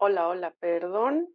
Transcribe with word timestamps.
Hola, 0.00 0.28
hola, 0.28 0.54
perdón. 0.60 1.28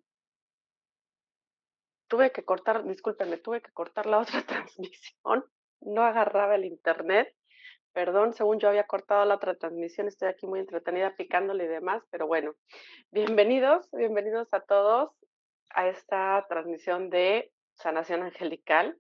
Tuve 2.08 2.32
que 2.32 2.46
cortar, 2.46 2.86
discúlpenme, 2.86 3.36
tuve 3.38 3.62
que 3.62 3.74
cortar 3.74 4.06
la 4.06 4.20
otra 4.22 4.42
transmisión. 4.44 5.44
No 5.82 6.04
agarraba 6.04 6.56
el 6.56 6.64
internet. 6.64 7.36
Perdón, 7.92 8.34
según 8.34 8.60
yo 8.60 8.70
había 8.70 8.88
cortado 8.88 9.26
la 9.26 9.36
otra 9.36 9.56
transmisión, 9.56 10.08
estoy 10.08 10.30
aquí 10.30 10.48
muy 10.48 10.62
entretenida 10.62 11.14
picándole 11.18 11.66
y 11.66 11.68
demás, 11.68 12.04
pero 12.10 12.26
bueno, 12.26 12.56
bienvenidos, 13.12 13.88
bienvenidos 13.92 14.48
a 14.54 14.62
todos 14.62 15.12
a 15.76 15.90
esta 15.90 16.46
transmisión 16.48 17.10
de 17.10 17.52
Sanación 17.76 18.24
Angelical. 18.24 18.98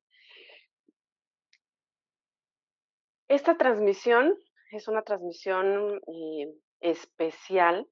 Esta 3.30 3.58
transmisión 3.58 4.38
es 4.72 4.90
una 4.90 5.04
transmisión 5.04 6.02
eh, 6.06 6.54
especial 6.82 7.88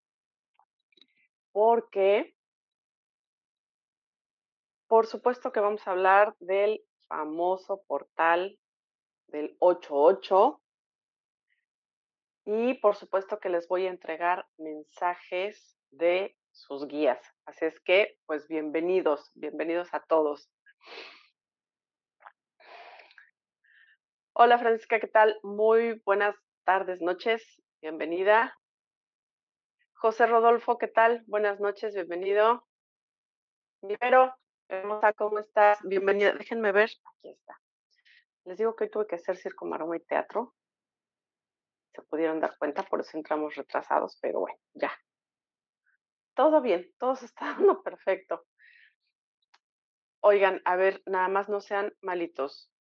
porque 1.51 2.35
por 4.87 5.07
supuesto 5.07 5.51
que 5.51 5.61
vamos 5.61 5.87
a 5.87 5.91
hablar 5.91 6.35
del 6.39 6.81
famoso 7.07 7.81
portal 7.87 8.59
del 9.27 9.55
88 9.59 10.61
y 12.45 12.73
por 12.75 12.95
supuesto 12.95 13.39
que 13.39 13.49
les 13.49 13.67
voy 13.67 13.85
a 13.85 13.89
entregar 13.89 14.45
mensajes 14.57 15.77
de 15.91 16.35
sus 16.51 16.87
guías. 16.87 17.21
Así 17.45 17.65
es 17.65 17.79
que, 17.79 18.17
pues 18.25 18.47
bienvenidos, 18.47 19.31
bienvenidos 19.35 19.93
a 19.93 20.01
todos. 20.01 20.49
Hola 24.33 24.57
Francisca, 24.57 24.99
¿qué 24.99 25.07
tal? 25.07 25.39
Muy 25.43 26.01
buenas 26.05 26.35
tardes, 26.65 27.01
noches, 27.01 27.61
bienvenida. 27.81 28.60
José 30.01 30.25
Rodolfo, 30.25 30.79
¿qué 30.79 30.87
tal? 30.87 31.23
Buenas 31.27 31.59
noches, 31.59 31.93
bienvenido. 31.93 32.67
Primero, 33.81 34.35
hermosa, 34.67 35.13
¿cómo 35.13 35.37
estás? 35.37 35.77
Bienvenida. 35.83 36.33
Déjenme 36.33 36.71
ver, 36.71 36.89
aquí 37.05 37.29
está. 37.29 37.61
Les 38.45 38.57
digo 38.57 38.75
que 38.75 38.85
hoy 38.85 38.89
tuve 38.89 39.05
que 39.05 39.17
hacer 39.17 39.37
circo, 39.37 39.67
maroma 39.67 39.97
y 39.97 39.99
teatro. 39.99 40.55
Se 41.93 42.01
pudieron 42.01 42.39
dar 42.39 42.57
cuenta, 42.57 42.81
por 42.81 43.01
eso 43.01 43.15
entramos 43.15 43.53
retrasados, 43.53 44.17
pero 44.19 44.39
bueno, 44.39 44.57
ya. 44.73 44.91
Todo 46.33 46.63
bien, 46.63 46.91
todo 46.97 47.15
se 47.15 47.27
está 47.27 47.45
dando 47.53 47.83
perfecto. 47.83 48.47
Oigan, 50.21 50.63
a 50.65 50.77
ver, 50.77 51.03
nada 51.05 51.27
más 51.27 51.47
no 51.47 51.61
sean 51.61 51.93
malitos. 52.01 52.71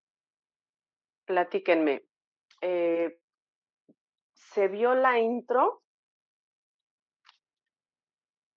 Platíquenme. 1.26 2.02
Eh, 2.62 3.20
¿Se 4.32 4.68
vio 4.68 4.94
la 4.94 5.18
intro? 5.18 5.82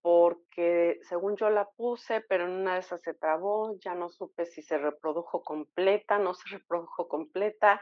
Porque 0.04 1.00
según 1.04 1.38
yo 1.38 1.50
la 1.50 1.70
puse, 1.78 2.20
pero 2.20 2.44
en 2.44 2.52
una 2.52 2.74
de 2.74 2.82
esas 2.82 3.02
se 3.02 3.14
trabó, 3.14 3.80
ya 3.80 3.96
no 3.96 4.10
supe 4.10 4.46
si 4.46 4.62
se 4.62 4.78
reprodujo 4.78 5.42
completa, 5.42 6.20
no 6.20 6.34
se 6.34 6.44
reprodujo 6.58 7.08
completa. 7.08 7.82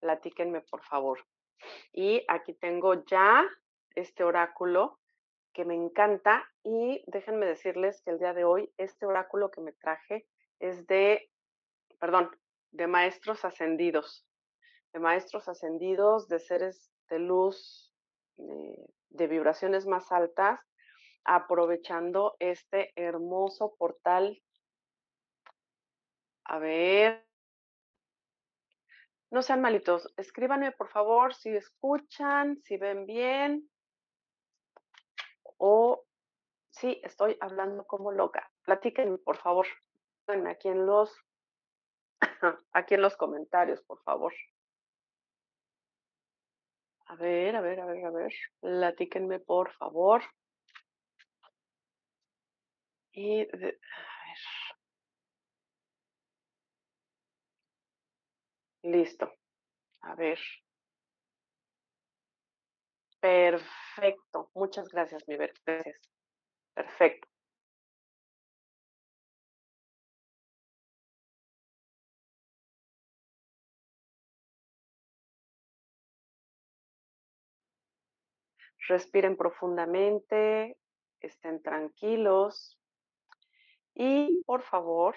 Platíquenme, 0.00 0.62
por 0.62 0.82
favor. 0.82 1.24
Y 1.92 2.24
aquí 2.26 2.54
tengo 2.54 3.04
ya 3.04 3.46
este 3.94 4.24
oráculo 4.24 4.98
que 5.52 5.64
me 5.64 5.76
encanta 5.76 6.44
y 6.64 7.04
déjenme 7.06 7.46
decirles 7.46 8.02
que 8.02 8.10
el 8.10 8.18
día 8.18 8.34
de 8.34 8.42
hoy 8.44 8.74
este 8.76 9.06
oráculo 9.06 9.52
que 9.52 9.60
me 9.60 9.72
traje 9.72 10.26
es 10.58 10.88
de, 10.88 11.30
perdón, 12.00 12.36
de 12.72 12.88
maestros 12.88 13.44
ascendidos, 13.44 14.26
de 14.92 14.98
maestros 14.98 15.48
ascendidos, 15.48 16.26
de 16.26 16.40
seres 16.40 16.90
de 17.08 17.20
luz, 17.20 17.94
de, 18.36 18.90
de 19.10 19.26
vibraciones 19.28 19.86
más 19.86 20.10
altas, 20.10 20.58
aprovechando 21.24 22.36
este 22.38 22.92
hermoso 22.96 23.74
portal. 23.76 24.42
A 26.44 26.58
ver. 26.58 27.26
No 29.30 29.42
sean 29.42 29.60
malitos. 29.60 30.12
Escríbanme, 30.16 30.72
por 30.72 30.88
favor, 30.88 31.34
si 31.34 31.50
escuchan, 31.50 32.60
si 32.62 32.76
ven 32.76 33.06
bien. 33.06 33.68
O 35.56 36.04
si 36.70 37.00
estoy 37.02 37.36
hablando 37.40 37.86
como 37.86 38.12
loca. 38.12 38.50
Platíquenme, 38.62 39.18
por 39.18 39.36
favor. 39.36 39.66
Aquí 40.26 40.68
en 40.68 40.86
los, 40.86 41.12
aquí 42.72 42.94
en 42.94 43.02
los 43.02 43.16
comentarios, 43.16 43.82
por 43.82 44.02
favor. 44.02 44.32
A 47.06 47.16
ver, 47.16 47.56
a 47.56 47.60
ver, 47.60 47.80
a 47.80 47.86
ver, 47.86 48.04
a 48.04 48.10
ver. 48.10 48.32
Platíquenme, 48.60 49.38
por 49.38 49.72
favor. 49.72 50.22
Y. 53.14 53.46
Listo. 58.82 59.32
A 60.02 60.14
ver. 60.14 60.38
Perfecto. 63.20 64.50
Muchas 64.54 64.88
gracias, 64.90 65.26
mi. 65.28 65.36
Gracias. 65.36 66.00
Perfecto. 66.74 67.28
Respiren 78.88 79.36
profundamente, 79.36 80.76
estén 81.20 81.62
tranquilos 81.62 82.78
y 83.94 84.42
por 84.44 84.62
favor 84.62 85.16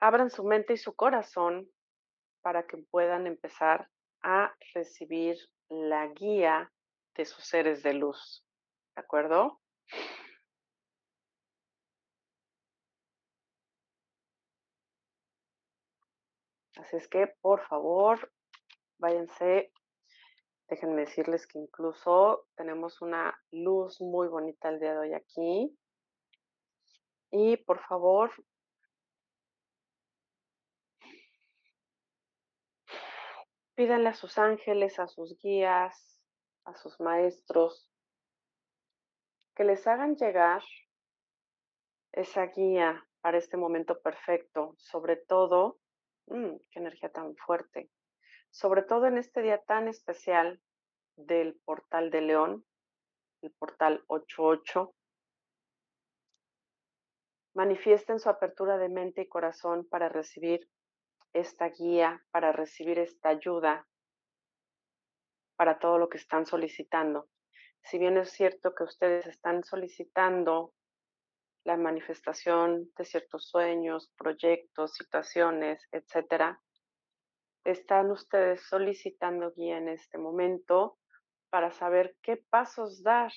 abran 0.00 0.30
su 0.30 0.44
mente 0.44 0.74
y 0.74 0.76
su 0.76 0.94
corazón 0.94 1.70
para 2.42 2.66
que 2.66 2.78
puedan 2.78 3.26
empezar 3.26 3.90
a 4.22 4.54
recibir 4.74 5.36
la 5.68 6.06
guía 6.08 6.72
de 7.14 7.24
sus 7.24 7.44
seres 7.44 7.82
de 7.82 7.94
luz. 7.94 8.44
¿De 8.94 9.02
acuerdo? 9.02 9.60
Así 16.76 16.96
es 16.96 17.08
que, 17.08 17.26
por 17.40 17.60
favor, 17.66 18.32
váyanse. 18.98 19.72
Déjenme 20.68 21.00
decirles 21.00 21.46
que 21.46 21.58
incluso 21.58 22.46
tenemos 22.54 23.00
una 23.00 23.34
luz 23.50 24.02
muy 24.02 24.28
bonita 24.28 24.68
el 24.68 24.78
día 24.78 24.92
de 24.92 24.98
hoy 24.98 25.14
aquí. 25.14 25.78
Y 27.30 27.56
por 27.56 27.80
favor, 27.80 28.30
pídanle 33.74 34.10
a 34.10 34.14
sus 34.14 34.36
ángeles, 34.36 34.98
a 34.98 35.08
sus 35.08 35.38
guías, 35.38 36.20
a 36.64 36.74
sus 36.74 37.00
maestros, 37.00 37.90
que 39.54 39.64
les 39.64 39.86
hagan 39.86 40.16
llegar 40.16 40.62
esa 42.12 42.46
guía 42.46 43.06
para 43.22 43.38
este 43.38 43.56
momento 43.56 44.00
perfecto, 44.00 44.74
sobre 44.78 45.16
todo, 45.16 45.78
mmm, 46.26 46.56
qué 46.70 46.78
energía 46.78 47.10
tan 47.10 47.34
fuerte, 47.36 47.90
sobre 48.50 48.82
todo 48.82 49.06
en 49.06 49.18
este 49.18 49.42
día 49.42 49.58
tan 49.62 49.88
especial 49.88 50.60
del 51.16 51.54
portal 51.64 52.10
de 52.10 52.20
León, 52.20 52.64
el 53.42 53.52
portal 53.52 54.04
88. 54.08 54.94
Manifiesten 57.54 58.20
su 58.20 58.28
apertura 58.28 58.78
de 58.78 58.88
mente 58.88 59.22
y 59.22 59.28
corazón 59.28 59.86
para 59.88 60.08
recibir 60.08 60.68
esta 61.32 61.68
guía, 61.68 62.24
para 62.30 62.52
recibir 62.52 62.98
esta 62.98 63.30
ayuda 63.30 63.86
para 65.56 65.78
todo 65.78 65.98
lo 65.98 66.08
que 66.08 66.18
están 66.18 66.46
solicitando. 66.46 67.28
Si 67.82 67.98
bien 67.98 68.16
es 68.16 68.30
cierto 68.30 68.74
que 68.74 68.84
ustedes 68.84 69.26
están 69.26 69.64
solicitando 69.64 70.72
la 71.64 71.76
manifestación 71.76 72.90
de 72.96 73.04
ciertos 73.04 73.48
sueños, 73.48 74.12
proyectos, 74.16 74.94
situaciones, 74.94 75.86
etcétera, 75.90 76.62
están 77.70 78.10
ustedes 78.10 78.62
solicitando 78.66 79.52
guía 79.52 79.76
en 79.76 79.88
este 79.88 80.16
momento 80.16 80.98
para 81.50 81.70
saber 81.70 82.16
qué 82.22 82.36
pasos 82.36 83.02
dar. 83.02 83.32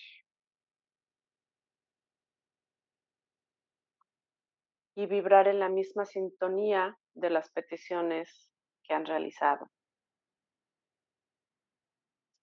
Y 4.95 5.05
vibrar 5.05 5.47
en 5.47 5.59
la 5.59 5.69
misma 5.69 6.05
sintonía 6.05 6.97
de 7.13 7.29
las 7.29 7.49
peticiones 7.49 8.49
que 8.83 8.93
han 8.93 9.05
realizado. 9.05 9.69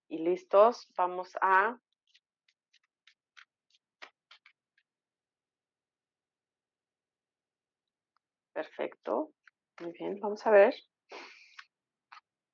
Y 0.09 0.19
listos, 0.19 0.89
vamos 0.97 1.37
a 1.41 1.79
Perfecto. 8.53 9.33
Muy 9.81 9.93
bien, 9.93 10.19
vamos 10.19 10.45
a 10.45 10.51
ver. 10.51 10.75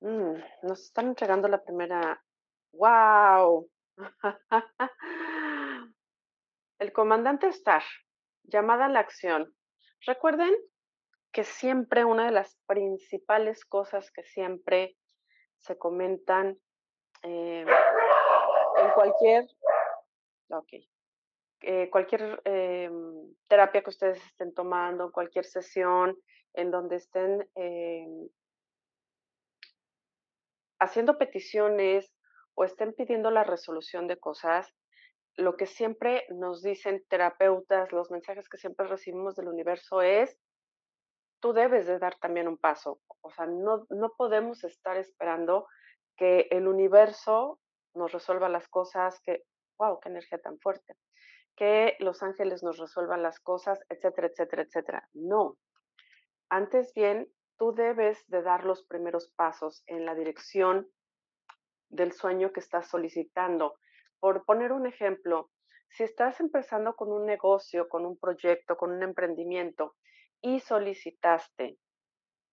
Mm, 0.04 0.36
nos 0.64 0.82
están 0.82 1.06
entregando 1.06 1.48
la 1.48 1.64
primera. 1.64 2.22
¡Wow! 2.72 3.70
El 6.78 6.92
comandante 6.92 7.46
Star, 7.46 7.82
llamada 8.42 8.84
a 8.84 8.90
la 8.90 9.00
acción. 9.00 9.54
Recuerden 10.04 10.54
que 11.32 11.42
siempre 11.42 12.04
una 12.04 12.26
de 12.26 12.32
las 12.32 12.58
principales 12.66 13.64
cosas 13.64 14.10
que 14.10 14.24
siempre 14.24 14.94
se 15.60 15.78
comentan 15.78 16.58
eh, 17.22 17.64
en 17.64 18.90
cualquier, 18.90 19.46
eh, 21.62 21.88
cualquier 21.88 22.42
em, 22.44 23.34
terapia 23.48 23.82
que 23.82 23.88
ustedes 23.88 24.22
estén 24.26 24.52
tomando, 24.52 25.10
cualquier 25.10 25.46
sesión 25.46 26.14
en 26.52 26.70
donde 26.70 26.96
estén 26.96 27.48
haciendo 30.84 31.18
peticiones 31.18 32.12
o 32.54 32.64
estén 32.64 32.92
pidiendo 32.92 33.30
la 33.30 33.44
resolución 33.44 34.06
de 34.06 34.18
cosas, 34.18 34.72
lo 35.36 35.56
que 35.56 35.66
siempre 35.66 36.24
nos 36.30 36.62
dicen 36.62 37.04
terapeutas, 37.08 37.92
los 37.92 38.10
mensajes 38.10 38.48
que 38.48 38.58
siempre 38.58 38.86
recibimos 38.86 39.34
del 39.34 39.48
universo 39.48 40.00
es, 40.02 40.38
tú 41.40 41.52
debes 41.52 41.86
de 41.86 41.98
dar 41.98 42.16
también 42.20 42.48
un 42.48 42.56
paso. 42.56 43.00
O 43.20 43.30
sea, 43.30 43.46
no, 43.46 43.86
no 43.90 44.12
podemos 44.16 44.62
estar 44.64 44.96
esperando 44.96 45.66
que 46.16 46.46
el 46.50 46.68
universo 46.68 47.58
nos 47.94 48.12
resuelva 48.12 48.48
las 48.48 48.68
cosas, 48.68 49.20
que, 49.20 49.44
wow, 49.78 49.98
qué 50.00 50.08
energía 50.08 50.38
tan 50.38 50.58
fuerte, 50.60 50.96
que 51.56 51.96
los 51.98 52.22
ángeles 52.22 52.62
nos 52.62 52.78
resuelvan 52.78 53.22
las 53.22 53.40
cosas, 53.40 53.80
etcétera, 53.88 54.28
etcétera, 54.28 54.62
etcétera. 54.62 55.08
No. 55.12 55.56
Antes 56.48 56.92
bien, 56.94 57.28
tú 57.58 57.74
debes 57.74 58.26
de 58.28 58.42
dar 58.42 58.64
los 58.64 58.84
primeros 58.84 59.28
pasos 59.36 59.82
en 59.86 60.04
la 60.04 60.14
dirección 60.14 60.88
del 61.88 62.12
sueño 62.12 62.52
que 62.52 62.60
estás 62.60 62.88
solicitando. 62.88 63.74
Por 64.20 64.44
poner 64.44 64.72
un 64.72 64.86
ejemplo, 64.86 65.50
si 65.90 66.02
estás 66.02 66.40
empezando 66.40 66.96
con 66.96 67.12
un 67.12 67.24
negocio, 67.24 67.88
con 67.88 68.04
un 68.04 68.18
proyecto, 68.18 68.76
con 68.76 68.90
un 68.90 69.02
emprendimiento 69.02 69.94
y 70.40 70.60
solicitaste 70.60 71.78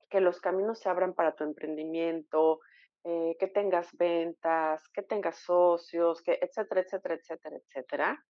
que 0.10 0.22
los 0.22 0.40
caminos 0.42 0.80
se 0.80 0.90
abran 0.90 1.14
para 1.14 1.34
tu 1.36 1.44
emprendimiento, 1.44 2.60
eh, 3.04 3.36
que 3.40 3.48
tengas 3.48 3.90
ventas, 3.98 4.88
que 4.90 5.02
tengas 5.02 5.38
socios, 5.38 6.22
que 6.22 6.38
etcétera, 6.40 6.82
etcétera, 6.82 7.16
etcétera, 7.16 7.58
etcétera. 7.58 8.26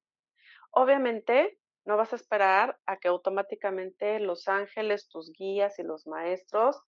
Obviamente, 0.72 1.60
no 1.86 1.98
vas 1.98 2.14
a 2.14 2.16
esperar 2.16 2.80
a 2.86 2.98
que 2.98 3.08
automáticamente 3.08 4.20
los 4.20 4.48
ángeles, 4.48 5.08
tus 5.10 5.32
guías 5.32 5.80
y 5.80 5.84
los 5.84 6.08
maestros 6.08 6.82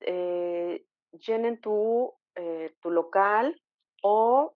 eh, 0.00 0.84
llenen 1.12 1.60
tu, 1.60 2.14
eh, 2.34 2.74
tu 2.80 2.90
local 2.90 3.60
o 4.02 4.54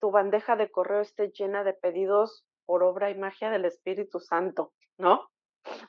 tu 0.00 0.10
bandeja 0.10 0.56
de 0.56 0.70
correo 0.70 1.00
esté 1.00 1.30
llena 1.30 1.64
de 1.64 1.72
pedidos 1.72 2.46
por 2.66 2.82
obra 2.82 3.10
y 3.10 3.14
magia 3.14 3.50
del 3.50 3.64
Espíritu 3.64 4.20
Santo, 4.20 4.72
¿no? 4.98 5.30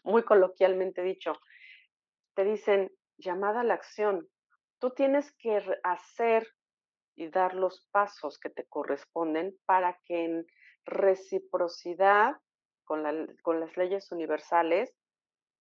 Muy 0.04 0.24
coloquialmente 0.24 1.02
dicho. 1.02 1.34
Te 2.34 2.46
dicen, 2.46 2.92
llamada 3.18 3.62
a 3.62 3.64
la 3.64 3.74
acción. 3.74 4.28
Tú 4.80 4.92
tienes 4.92 5.34
que 5.34 5.62
hacer 5.84 6.48
y 7.16 7.30
dar 7.30 7.56
los 7.56 7.88
pasos 7.92 8.40
que 8.40 8.50
te 8.50 8.66
corresponden 8.68 9.58
para 9.66 10.00
que 10.06 10.26
en 10.26 10.48
reciprocidad 10.86 12.36
con, 12.86 13.04
las 13.04 13.78
leyes 13.78 14.12
universales, 14.12 14.94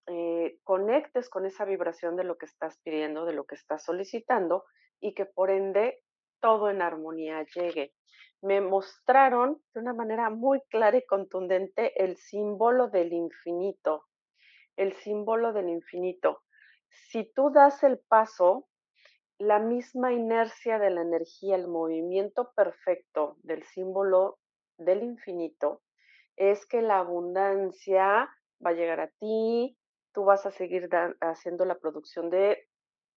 eh, 0.06 0.58
conectes 0.62 1.28
con 1.28 1.46
esa 1.46 1.64
vibración 1.64 2.16
de 2.16 2.24
lo 2.24 2.36
que 2.36 2.46
estás 2.46 2.78
pidiendo, 2.84 3.24
de 3.24 3.32
lo 3.32 3.44
que 3.44 3.54
estás 3.54 3.84
solicitando 3.84 4.64
y 5.00 5.14
que 5.14 5.26
por 5.26 5.50
ende 5.50 6.02
todo 6.40 6.70
en 6.70 6.82
armonía 6.82 7.44
llegue. 7.54 7.94
Me 8.42 8.60
mostraron 8.60 9.62
de 9.72 9.80
una 9.80 9.94
manera 9.94 10.28
muy 10.28 10.60
clara 10.68 10.98
y 10.98 11.06
contundente 11.06 12.04
el 12.04 12.16
símbolo 12.16 12.88
del 12.88 13.12
infinito, 13.12 14.04
el 14.76 14.92
símbolo 14.92 15.52
del 15.54 15.70
infinito. 15.70 16.42
Si 16.90 17.24
tú 17.32 17.50
das 17.50 17.82
el 17.82 17.98
paso, 17.98 18.68
la 19.38 19.58
misma 19.58 20.12
inercia 20.12 20.78
de 20.78 20.90
la 20.90 21.02
energía, 21.02 21.56
el 21.56 21.66
movimiento 21.66 22.52
perfecto 22.54 23.36
del 23.42 23.64
símbolo 23.64 24.38
del 24.78 25.02
infinito, 25.02 25.82
es 26.36 26.66
que 26.66 26.82
la 26.82 26.98
abundancia 26.98 28.28
va 28.64 28.70
a 28.70 28.74
llegar 28.74 29.00
a 29.00 29.10
ti, 29.20 29.76
tú 30.12 30.24
vas 30.24 30.46
a 30.46 30.50
seguir 30.50 30.88
haciendo 31.20 31.64
la 31.64 31.78
producción 31.78 32.30
de 32.30 32.68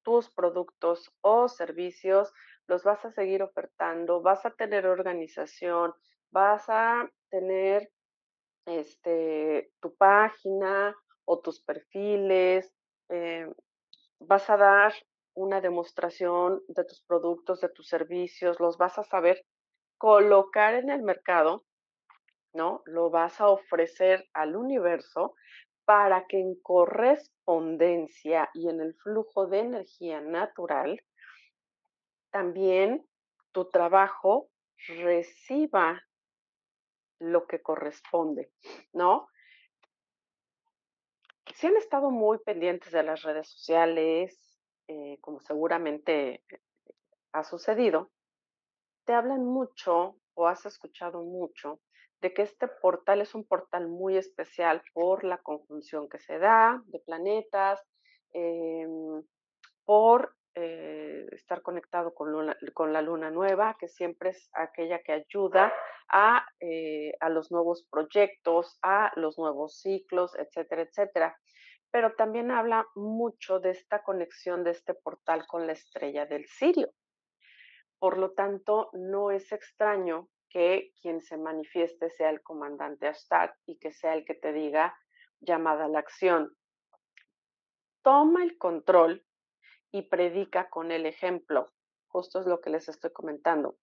tus 0.03 0.29
productos 0.29 1.12
o 1.21 1.47
servicios, 1.47 2.31
los 2.67 2.83
vas 2.83 3.03
a 3.05 3.12
seguir 3.12 3.43
ofertando, 3.43 4.21
vas 4.21 4.45
a 4.45 4.51
tener 4.51 4.88
organización, 4.88 5.93
vas 6.31 6.65
a 6.69 7.09
tener 7.29 7.89
este, 8.65 9.71
tu 9.79 9.95
página 9.95 10.95
o 11.25 11.39
tus 11.39 11.62
perfiles, 11.62 12.74
eh, 13.09 13.50
vas 14.19 14.50
a 14.50 14.57
dar 14.57 14.93
una 15.33 15.62
demostración 15.62 16.63
de 16.67 16.83
tus 16.83 17.01
productos, 17.03 17.62
de 17.62 17.69
tus 17.69 17.88
servicios, 17.88 18.59
los 18.59 18.77
vas 18.77 18.97
a 18.97 19.03
saber 19.03 19.45
colocar 19.97 20.74
en 20.74 20.89
el 20.89 21.03
mercado, 21.03 21.63
Lo 22.85 23.09
vas 23.09 23.39
a 23.39 23.49
ofrecer 23.49 24.27
al 24.33 24.55
universo 24.55 25.35
para 25.85 26.25
que 26.27 26.39
en 26.39 26.55
correspondencia 26.61 28.49
y 28.53 28.67
en 28.67 28.81
el 28.81 28.93
flujo 28.95 29.47
de 29.47 29.59
energía 29.59 30.19
natural, 30.19 31.01
también 32.29 33.07
tu 33.53 33.69
trabajo 33.69 34.49
reciba 34.87 36.03
lo 37.19 37.47
que 37.47 37.61
corresponde, 37.61 38.51
¿no? 38.93 39.29
Si 41.55 41.67
han 41.67 41.77
estado 41.77 42.11
muy 42.11 42.37
pendientes 42.39 42.91
de 42.91 43.03
las 43.03 43.23
redes 43.23 43.49
sociales, 43.49 44.59
eh, 44.87 45.17
como 45.21 45.39
seguramente 45.39 46.43
ha 47.31 47.43
sucedido, 47.43 48.11
te 49.05 49.13
hablan 49.13 49.45
mucho 49.45 50.17
o 50.33 50.47
has 50.47 50.65
escuchado 50.65 51.23
mucho 51.23 51.79
de 52.21 52.33
que 52.33 52.41
este 52.41 52.67
portal 52.67 53.21
es 53.21 53.36
un 53.36 53.45
portal 53.45 53.88
muy 53.88 54.17
especial 54.17 54.81
por 54.93 55.24
la 55.24 55.38
conjunción 55.38 56.09
que 56.09 56.19
se 56.19 56.39
da 56.39 56.81
de 56.88 57.00
planetas, 57.00 57.81
em, 58.33 59.24
por 59.86 60.36
eh, 60.55 61.27
estar 61.31 61.62
conectado 61.62 62.13
con, 62.15 62.93
la 62.93 63.01
luna 63.01 63.29
nueva, 63.29 63.77
que 63.79 63.88
siempre 63.88 64.31
es 64.31 64.50
aquella 64.53 65.00
que 65.03 65.13
ayuda 65.13 65.71
a, 66.09 66.45
eh, 66.59 67.13
a 67.19 67.29
los 67.29 67.51
nuevos 67.51 67.88
proyectos, 67.91 68.79
a 68.81 69.12
los 69.15 69.38
nuevos 69.38 69.79
ciclos, 69.79 70.36
etcétera, 70.36 70.81
etcétera 70.81 71.38
pero 71.91 72.13
también 72.15 72.51
habla 72.51 72.86
mucho 72.95 73.59
de 73.59 73.71
esta 73.71 74.03
conexión 74.03 74.63
de 74.63 74.71
este 74.71 74.93
portal 74.93 75.47
con 75.47 75.67
la 75.67 75.74
estrella 75.74 76.25
del 76.25 76.45
Sirio. 76.45 76.91
Por 78.00 78.17
lo 78.17 78.33
tanto, 78.33 78.89
no 78.93 79.31
es 79.31 79.51
extraño 79.51 80.29
que 80.57 80.91
quien 81.03 81.21
se 81.21 81.37
manifieste 81.37 82.09
sea 82.09 82.31
el 82.31 82.41
comandante 82.41 83.05
Astad 83.07 83.51
y 83.67 83.77
que 83.77 83.91
sea 83.91 84.15
el 84.15 84.25
que 84.25 84.33
te 84.33 84.51
diga 84.51 84.97
llamada 85.39 85.85
a 85.85 85.87
la 85.87 85.99
acción. 85.99 86.57
Toma 88.01 88.43
el 88.43 88.57
control 88.57 89.23
y 89.91 90.01
predica 90.01 90.67
con 90.71 90.91
el 90.91 91.05
ejemplo. 91.05 91.67
Justo 92.07 92.39
es 92.39 92.47
lo 92.47 92.59
que 92.59 92.71
les 92.71 92.89
estoy 92.89 93.11
comentando. 93.11 93.77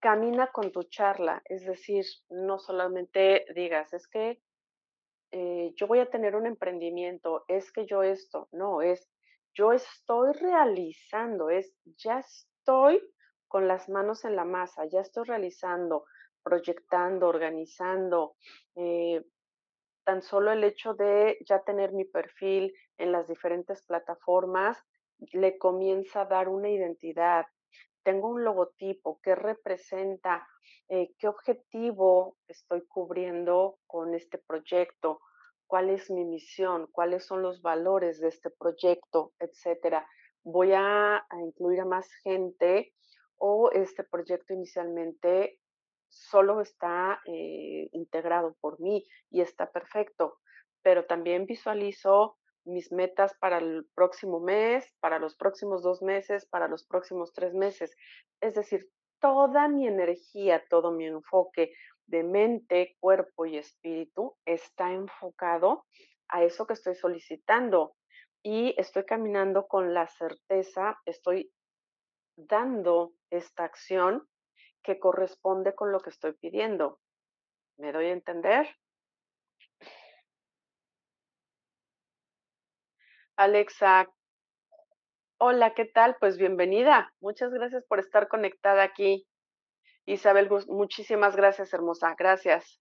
Camina 0.00 0.48
con 0.48 0.72
tu 0.72 0.82
charla, 0.82 1.40
es 1.44 1.64
decir, 1.64 2.04
no 2.28 2.58
solamente 2.58 3.46
digas, 3.54 3.92
es 3.92 4.08
que 4.08 4.42
eh, 5.30 5.74
yo 5.76 5.86
voy 5.86 6.00
a 6.00 6.10
tener 6.10 6.34
un 6.34 6.46
emprendimiento, 6.46 7.44
es 7.46 7.70
que 7.70 7.86
yo 7.86 8.02
esto, 8.02 8.48
no, 8.50 8.82
es 8.82 9.08
yo 9.54 9.72
estoy 9.72 10.32
realizando, 10.32 11.50
es 11.50 11.72
ya 11.84 12.18
estoy 12.18 13.00
con 13.54 13.68
las 13.68 13.88
manos 13.88 14.24
en 14.24 14.34
la 14.34 14.44
masa, 14.44 14.84
ya 14.86 14.98
estoy 14.98 15.26
realizando, 15.26 16.06
proyectando, 16.42 17.28
organizando. 17.28 18.34
Eh, 18.74 19.22
tan 20.02 20.22
solo 20.22 20.50
el 20.50 20.64
hecho 20.64 20.94
de 20.94 21.38
ya 21.46 21.62
tener 21.62 21.92
mi 21.92 22.04
perfil 22.04 22.74
en 22.98 23.12
las 23.12 23.28
diferentes 23.28 23.80
plataformas 23.86 24.76
le 25.34 25.56
comienza 25.56 26.22
a 26.22 26.24
dar 26.24 26.48
una 26.48 26.68
identidad. 26.68 27.46
Tengo 28.02 28.26
un 28.26 28.42
logotipo 28.42 29.20
que 29.22 29.36
representa 29.36 30.48
eh, 30.88 31.14
qué 31.16 31.28
objetivo 31.28 32.36
estoy 32.48 32.84
cubriendo 32.88 33.78
con 33.86 34.14
este 34.14 34.38
proyecto, 34.38 35.20
cuál 35.68 35.90
es 35.90 36.10
mi 36.10 36.24
misión, 36.24 36.88
cuáles 36.90 37.24
son 37.24 37.40
los 37.42 37.62
valores 37.62 38.18
de 38.18 38.30
este 38.30 38.50
proyecto, 38.50 39.32
etcétera. 39.38 40.04
Voy 40.42 40.72
a, 40.74 41.24
incluir 41.40 41.82
a 41.82 41.84
más 41.84 42.12
gente 42.24 42.92
o 43.46 43.70
este 43.72 44.04
proyecto 44.04 44.54
inicialmente 44.54 45.60
solo 46.08 46.62
está 46.62 47.20
eh, 47.26 47.90
integrado 47.92 48.56
por 48.58 48.80
mí 48.80 49.04
y 49.30 49.42
está 49.42 49.70
perfecto, 49.70 50.38
pero 50.80 51.04
también 51.04 51.44
visualizo 51.44 52.38
mis 52.64 52.90
metas 52.90 53.36
para 53.38 53.58
el 53.58 53.86
próximo 53.94 54.40
mes, 54.40 54.90
para 54.98 55.18
los 55.18 55.36
próximos 55.36 55.82
dos 55.82 56.00
meses, 56.00 56.46
para 56.46 56.68
los 56.68 56.86
próximos 56.86 57.34
tres 57.34 57.52
meses. 57.52 57.94
Es 58.40 58.54
decir, 58.54 58.88
toda 59.20 59.68
mi 59.68 59.86
energía, 59.86 60.64
todo 60.70 60.90
mi 60.90 61.04
enfoque 61.04 61.74
de 62.06 62.22
mente, 62.22 62.96
cuerpo 62.98 63.44
y 63.44 63.58
espíritu 63.58 64.38
está 64.46 64.90
enfocado 64.90 65.84
a 66.28 66.44
eso 66.44 66.66
que 66.66 66.72
estoy 66.72 66.94
solicitando 66.94 67.94
y 68.42 68.74
estoy 68.78 69.04
caminando 69.04 69.66
con 69.66 69.92
la 69.92 70.06
certeza, 70.06 70.98
estoy 71.04 71.52
dando 72.36 73.12
esta 73.30 73.64
acción 73.64 74.28
que 74.82 74.98
corresponde 74.98 75.74
con 75.74 75.92
lo 75.92 76.00
que 76.00 76.10
estoy 76.10 76.32
pidiendo. 76.32 77.00
¿Me 77.76 77.92
doy 77.92 78.06
a 78.06 78.12
entender? 78.12 78.68
Alexa, 83.36 84.08
hola, 85.38 85.74
¿qué 85.74 85.86
tal? 85.86 86.16
Pues 86.20 86.36
bienvenida. 86.38 87.12
Muchas 87.20 87.50
gracias 87.52 87.84
por 87.86 87.98
estar 87.98 88.28
conectada 88.28 88.84
aquí. 88.84 89.26
Isabel, 90.06 90.48
muchísimas 90.68 91.34
gracias, 91.34 91.72
hermosa. 91.72 92.14
Gracias. 92.16 92.80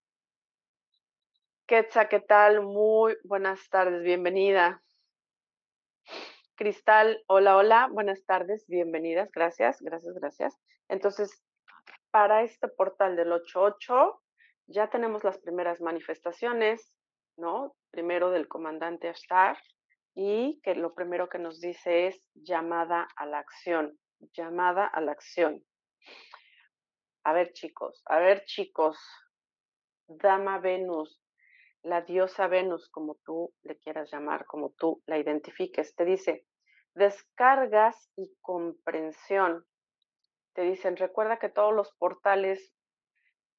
Quetza, 1.65 2.09
¿qué 2.09 2.19
tal? 2.19 2.61
Muy 2.61 3.15
buenas 3.23 3.67
tardes, 3.69 4.03
bienvenida. 4.03 4.83
Cristal, 6.55 7.23
hola, 7.25 7.57
hola, 7.57 7.89
buenas 7.91 8.25
tardes, 8.25 8.67
bienvenidas, 8.67 9.31
gracias, 9.31 9.81
gracias, 9.81 10.13
gracias. 10.13 10.61
Entonces, 10.87 11.43
para 12.11 12.43
este 12.43 12.67
portal 12.67 13.15
del 13.15 13.31
88, 13.31 14.21
ya 14.67 14.87
tenemos 14.91 15.23
las 15.23 15.39
primeras 15.39 15.81
manifestaciones, 15.81 16.95
¿no? 17.37 17.75
Primero 17.89 18.29
del 18.29 18.47
comandante 18.47 19.09
Ashtar, 19.09 19.57
y 20.13 20.61
que 20.61 20.75
lo 20.75 20.93
primero 20.93 21.27
que 21.27 21.39
nos 21.39 21.59
dice 21.59 22.05
es 22.05 22.23
llamada 22.35 23.07
a 23.15 23.25
la 23.25 23.39
acción, 23.39 23.97
llamada 24.19 24.85
a 24.85 25.01
la 25.01 25.13
acción. 25.13 25.63
A 27.23 27.33
ver, 27.33 27.53
chicos, 27.53 28.03
a 28.05 28.19
ver, 28.19 28.43
chicos, 28.45 28.99
Dama 30.05 30.59
Venus, 30.59 31.19
la 31.83 32.01
diosa 32.01 32.47
Venus, 32.47 32.89
como 32.89 33.15
tú 33.25 33.53
le 33.61 33.77
quieras 33.77 34.11
llamar, 34.11 34.45
como 34.45 34.71
tú 34.71 35.01
la 35.05 35.17
identifiques, 35.17 35.95
te 35.95 36.05
dice 36.05 36.45
descargas 36.95 38.09
y 38.15 38.35
comprensión. 38.41 39.65
Te 40.53 40.61
dicen, 40.61 40.95
recuerda 40.97 41.39
que 41.39 41.49
todos 41.49 41.73
los 41.73 41.91
portales, 41.95 42.71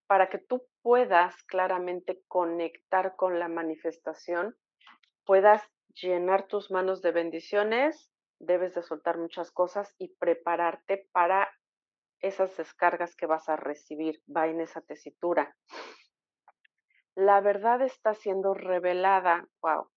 para 0.06 0.28
que 0.28 0.38
tú 0.38 0.66
puedas 0.82 1.42
claramente 1.44 2.22
conectar 2.28 3.16
con 3.16 3.38
la 3.38 3.48
manifestación, 3.48 4.56
puedas 5.24 5.62
llenar 5.94 6.46
tus 6.46 6.70
manos 6.70 7.02
de 7.02 7.12
bendiciones, 7.12 8.10
debes 8.38 8.74
de 8.74 8.82
soltar 8.82 9.18
muchas 9.18 9.50
cosas 9.50 9.94
y 9.98 10.14
prepararte 10.16 11.08
para 11.12 11.50
esas 12.20 12.56
descargas 12.56 13.16
que 13.16 13.26
vas 13.26 13.48
a 13.48 13.56
recibir. 13.56 14.22
Va 14.34 14.46
en 14.46 14.60
esa 14.60 14.80
tesitura. 14.80 15.56
La 17.16 17.40
verdad 17.40 17.82
está 17.82 18.14
siendo 18.14 18.54
revelada. 18.54 19.46
Wow. 19.62 19.88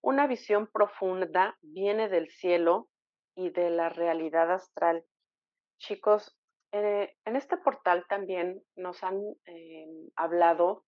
Una 0.00 0.26
visión 0.26 0.66
profunda 0.66 1.58
viene 1.60 2.08
del 2.08 2.30
cielo 2.30 2.88
y 3.34 3.50
de 3.50 3.70
la 3.70 3.88
realidad 3.88 4.50
astral. 4.52 5.04
Chicos, 5.78 6.36
eh, 6.72 7.14
en 7.24 7.36
este 7.36 7.56
portal 7.56 8.04
también 8.08 8.62
nos 8.76 9.02
han 9.02 9.20
eh, 9.46 9.86
hablado 10.16 10.84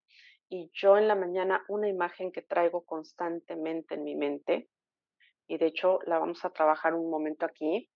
y 0.49 0.71
yo 0.75 0.99
en 0.99 1.07
la 1.07 1.15
mañana 1.15 1.65
una 1.69 1.89
imagen 1.89 2.33
que 2.33 2.43
traigo 2.43 2.85
constantemente 2.85 3.95
en 3.95 4.05
mi 4.05 4.17
mente, 4.17 4.69
y 5.47 5.59
de 5.59 5.67
hecho 5.67 6.01
la 6.07 6.19
vamos 6.19 6.45
a 6.45 6.51
trabajar 6.51 6.95
un 6.95 7.09
momento 7.09 7.47
aquí, 7.47 7.89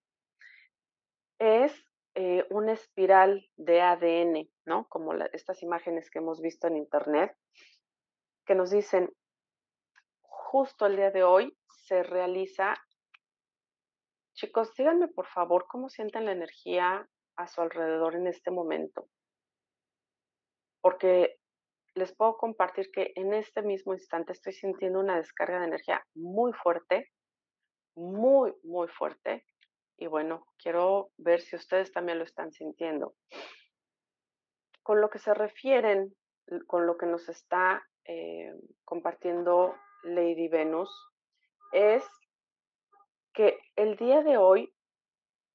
es 1.37 1.73
eh, 2.15 2.45
una 2.49 2.73
espiral 2.73 3.49
de 3.57 3.81
ADN, 3.81 4.49
¿no? 4.65 4.87
Como 4.87 5.13
estas 5.33 5.61
imágenes 5.61 6.09
que 6.09 6.19
hemos 6.19 6.41
visto 6.41 6.67
en 6.67 6.77
internet, 6.77 7.35
que 8.45 8.55
nos 8.55 8.71
dicen, 8.71 9.13
justo 10.21 10.85
el 10.85 10.95
día 10.95 11.11
de 11.11 11.23
hoy 11.23 11.57
se 11.67 12.03
realiza, 12.03 12.73
chicos, 14.33 14.73
díganme 14.75 15.09
por 15.09 15.27
favor 15.27 15.67
cómo 15.67 15.89
sienten 15.89 16.25
la 16.25 16.31
energía 16.31 17.07
a 17.35 17.47
su 17.47 17.61
alrededor 17.61 18.15
en 18.15 18.27
este 18.27 18.49
momento. 18.49 19.09
Porque 20.81 21.37
les 21.95 22.15
puedo 22.15 22.37
compartir 22.37 22.91
que 22.91 23.11
en 23.15 23.33
este 23.33 23.61
mismo 23.61 23.93
instante 23.93 24.33
estoy 24.33 24.53
sintiendo 24.53 24.99
una 24.99 25.17
descarga 25.17 25.59
de 25.59 25.67
energía 25.67 26.05
muy 26.13 26.53
fuerte, 26.53 27.11
muy, 27.95 28.53
muy 28.63 28.87
fuerte. 28.87 29.45
Y 29.97 30.07
bueno, 30.07 30.47
quiero 30.57 31.11
ver 31.17 31.41
si 31.41 31.55
ustedes 31.55 31.91
también 31.91 32.19
lo 32.19 32.25
están 32.25 32.51
sintiendo. 32.51 33.15
Con 34.83 35.01
lo 35.01 35.09
que 35.09 35.19
se 35.19 35.33
refieren, 35.33 36.15
con 36.67 36.85
lo 36.85 36.97
que 36.97 37.05
nos 37.05 37.27
está 37.29 37.83
eh, 38.05 38.53
compartiendo 38.83 39.75
Lady 40.03 40.47
Venus, 40.47 40.89
es 41.71 42.03
que 43.33 43.59
el 43.75 43.97
día 43.97 44.21
de 44.21 44.37
hoy, 44.37 44.73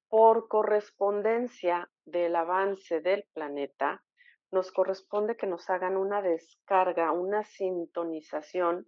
por 0.09 0.47
correspondencia 0.47 1.89
del 2.05 2.35
avance 2.35 2.99
del 2.99 3.25
planeta, 3.33 4.03
nos 4.51 4.71
corresponde 4.71 5.37
que 5.37 5.47
nos 5.47 5.69
hagan 5.69 5.95
una 5.95 6.21
descarga, 6.21 7.11
una 7.11 7.43
sintonización 7.45 8.85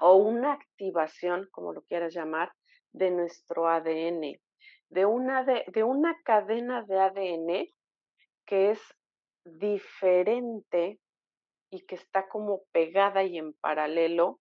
o 0.00 0.14
una 0.14 0.54
activación, 0.54 1.48
como 1.52 1.72
lo 1.72 1.82
quieras 1.82 2.14
llamar, 2.14 2.52
de 2.92 3.10
nuestro 3.10 3.68
ADN, 3.68 4.40
de 4.88 5.06
una, 5.06 5.44
de, 5.44 5.64
de 5.68 5.84
una 5.84 6.16
cadena 6.24 6.82
de 6.82 6.98
ADN 6.98 7.68
que 8.46 8.70
es 8.70 8.80
diferente 9.44 11.00
y 11.70 11.84
que 11.86 11.94
está 11.94 12.28
como 12.28 12.62
pegada 12.72 13.22
y 13.24 13.38
en 13.38 13.52
paralelo 13.54 14.40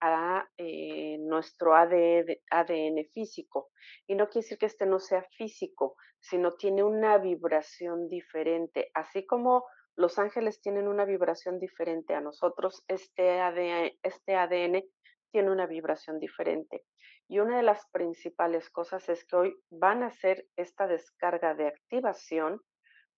a 0.00 0.46
eh, 0.58 1.16
nuestro 1.20 1.74
ADN, 1.74 3.04
físico. 3.12 3.70
Y 4.06 4.14
no 4.14 4.28
quiere 4.28 4.44
decir 4.44 4.58
que 4.58 4.66
este 4.66 4.86
no 4.86 4.98
sea 4.98 5.22
físico, 5.36 5.96
sino 6.20 6.52
tiene 6.52 6.82
una 6.82 7.18
vibración 7.18 8.08
diferente. 8.08 8.90
Así 8.94 9.24
como 9.26 9.64
los 9.94 10.18
ángeles 10.18 10.60
tienen 10.60 10.88
una 10.88 11.04
vibración 11.04 11.58
diferente 11.58 12.14
a 12.14 12.20
nosotros, 12.20 12.84
este 12.88 13.40
ADN, 13.40 13.92
este 14.02 14.34
ADN 14.34 14.84
tiene 15.30 15.50
una 15.50 15.66
vibración 15.66 16.18
diferente. 16.18 16.84
Y 17.28 17.40
una 17.40 17.56
de 17.56 17.62
las 17.62 17.86
principales 17.90 18.70
cosas 18.70 19.08
es 19.08 19.24
que 19.24 19.36
hoy 19.36 19.56
van 19.70 20.02
a 20.02 20.08
hacer 20.08 20.46
esta 20.56 20.86
descarga 20.86 21.54
de 21.54 21.66
activación 21.66 22.60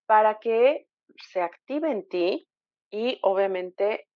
para 0.07 0.39
que 0.39 0.89
se 1.17 1.43
active 1.43 1.91
en 1.91 2.09
ti 2.09 2.49
y 2.91 3.19
obviamente 3.23 4.09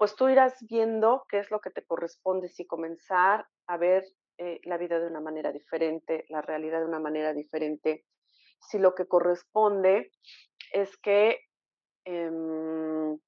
pues 0.00 0.16
tú 0.16 0.30
irás 0.30 0.54
viendo 0.66 1.26
qué 1.28 1.40
es 1.40 1.50
lo 1.50 1.60
que 1.60 1.68
te 1.68 1.84
corresponde, 1.84 2.48
si 2.48 2.66
comenzar 2.66 3.46
a 3.66 3.76
ver 3.76 4.02
eh, 4.38 4.58
la 4.64 4.78
vida 4.78 4.98
de 4.98 5.06
una 5.06 5.20
manera 5.20 5.52
diferente, 5.52 6.24
la 6.30 6.40
realidad 6.40 6.78
de 6.78 6.86
una 6.86 6.98
manera 6.98 7.34
diferente, 7.34 8.06
si 8.62 8.78
lo 8.78 8.94
que 8.94 9.06
corresponde 9.06 10.10
es 10.72 10.96
que 10.96 11.40
em, 12.06 13.18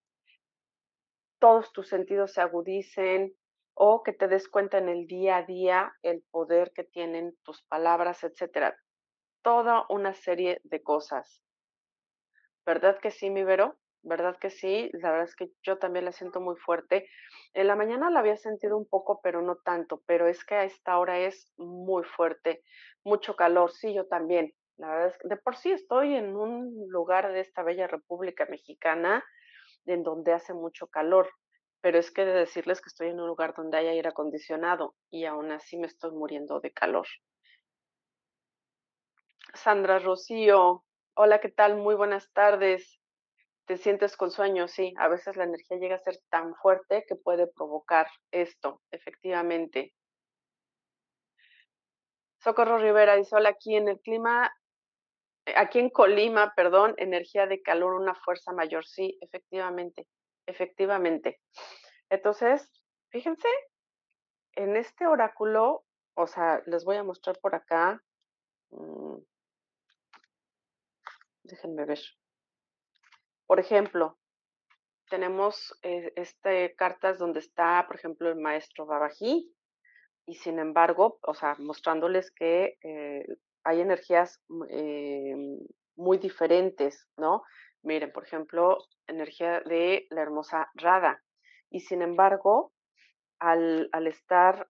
todos 1.39 1.71
tus 1.75 1.89
sentidos 1.89 2.33
se 2.33 2.41
agudicen 2.41 3.35
o 3.75 4.03
que 4.03 4.13
te 4.13 4.29
des 4.29 4.49
cuenta 4.49 4.79
en 4.79 4.89
el 4.89 5.07
día 5.07 5.39
a 5.39 5.43
día 5.43 5.93
el 6.03 6.23
poder 6.31 6.73
que 6.75 6.85
tienen 6.85 7.37
tus 7.43 7.63
palabras, 7.63 8.23
etcétera. 8.25 8.77
Toda 9.43 9.87
una 9.89 10.15
serie 10.15 10.61
de 10.65 10.83
cosas. 10.83 11.43
¿Verdad 12.65 12.99
que 13.01 13.11
sí, 13.11 13.31
mi 13.31 13.43
Vero? 13.45 13.77
¿verdad 14.03 14.37
que 14.39 14.51
sí? 14.51 14.91
La 14.95 15.11
verdad 15.11 15.29
es 15.29 15.37
que 15.37 15.51
yo 15.63 15.79
también 15.79 16.05
la 16.05 16.13
siento 16.13 16.41
muy 16.41 16.57
fuerte. 16.57 17.09
En 17.55 17.67
la 17.67 17.77
mañana 17.77 18.11
la 18.11 18.21
había 18.21 18.37
sentido 18.37 18.77
un 18.77 18.89
poco, 18.89 19.21
pero 19.23 19.43
no 19.43 19.57
tanto, 19.57 20.03
pero 20.07 20.27
es 20.27 20.45
que 20.45 20.55
a 20.55 20.65
esta 20.65 20.99
hora 20.99 21.19
es 21.21 21.53
muy 21.57 22.05
fuerte, 22.05 22.63
mucho 23.05 23.37
calor, 23.37 23.71
sí, 23.73 23.95
yo 23.95 24.07
también. 24.07 24.53
La 24.77 24.89
verdad 24.89 25.09
es 25.09 25.19
que 25.19 25.29
de 25.29 25.37
por 25.37 25.57
sí 25.57 25.71
estoy 25.71 26.15
en 26.15 26.37
un 26.37 26.73
lugar 26.89 27.33
de 27.33 27.41
esta 27.41 27.63
bella 27.63 27.87
República 27.87 28.47
Mexicana 28.47 29.25
en 29.87 30.03
donde 30.03 30.33
hace 30.33 30.55
mucho 30.55 30.87
calor, 30.89 31.29
pero 31.83 31.99
es 31.99 32.11
que 32.11 32.25
de 32.25 32.33
decirles 32.33 32.81
que 32.81 32.89
estoy 32.89 33.09
en 33.09 33.21
un 33.21 33.27
lugar 33.27 33.55
donde 33.55 33.77
hay 33.77 33.89
aire 33.89 34.09
acondicionado 34.09 34.95
y 35.11 35.27
aún 35.27 35.53
así 35.53 35.77
me 35.77 35.87
estoy 35.87 36.13
muriendo 36.13 36.61
de 36.61 36.73
calor. 36.73 37.07
Sandra 39.53 39.99
Rocío, 39.99 40.85
hola, 41.15 41.41
¿qué 41.41 41.51
tal? 41.51 41.77
Muy 41.77 41.95
buenas 41.95 42.33
tardes 42.33 43.03
te 43.67 43.77
sientes 43.77 44.17
con 44.17 44.31
sueño, 44.31 44.69
sí, 44.69 44.93
a 44.99 45.09
veces 45.09 45.37
la 45.37 45.45
energía 45.45 45.79
llega 45.79 45.95
a 45.97 45.99
ser 45.99 46.19
tan 46.31 46.55
fuerte 46.57 47.05
que 47.07 47.17
puede 47.17 47.47
provocar 47.47 48.09
esto, 48.31 48.83
efectivamente. 48.91 49.95
Socorro 52.41 52.79
Rivera 52.79 53.17
dice, 53.17 53.37
hola, 53.37 53.51
aquí 53.51 53.77
en 53.77 53.89
el 53.89 54.01
clima, 54.01 54.53
eh, 55.47 55.55
aquí 55.57 55.79
en 55.79 55.91
Colima, 55.91 56.53
perdón, 56.57 56.95
energía 56.99 57.47
de 57.47 57.63
calor, 57.63 57.95
una 57.95 58.15
fuerza 58.17 58.53
mayor, 58.53 58.85
sí, 58.85 59.17
efectivamente, 59.21 60.09
efectivamente. 60.53 61.41
Entonces, 62.09 62.71
fíjense, 63.11 63.49
en 64.55 64.77
este 64.77 65.07
oráculo, 65.07 65.85
o 66.15 66.27
sea, 66.27 66.63
les 66.67 66.85
voy 66.85 66.97
a 66.97 67.05
mostrar 67.05 67.39
por 67.41 67.55
acá, 67.55 68.03
mm, 68.71 69.17
Déjenme 71.45 71.85
ver. 71.85 72.01
Por 73.47 73.59
ejemplo, 73.59 74.19
tenemos 75.11 75.77
eh, 75.83 76.13
este, 76.17 76.75
cartas 76.77 77.19
donde 77.19 77.41
está, 77.41 77.85
por 77.87 77.97
ejemplo, 77.97 78.29
el 78.29 78.37
maestro 78.37 78.87
Babají, 78.87 79.53
y 80.25 80.35
sin 80.35 80.59
embargo, 80.61 81.19
o 81.23 81.35
sea, 81.35 81.57
mostrándoles 81.59 82.31
que 82.31 82.79
eh, 82.83 83.27
hay 83.65 83.81
energías 83.81 84.41
eh, 84.71 85.35
muy 85.97 86.19
diferentes, 86.19 87.09
¿no? 87.17 87.43
Miren, 87.83 88.13
por 88.13 88.25
ejemplo, 88.25 88.79
energía 89.07 89.61
de 89.61 90.07
la 90.11 90.23
hermosa 90.23 90.71
Rada. 90.75 91.23
Y 91.71 91.81
sin 91.81 92.03
embargo, 92.03 92.73
al, 93.39 94.07
estar, 94.07 94.69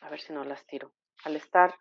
a 0.00 0.08
ver 0.08 0.20
si 0.20 0.32
no 0.32 0.44
las 0.44 0.64
tiro, 0.66 0.92
al 1.24 1.36
estar 1.36 1.74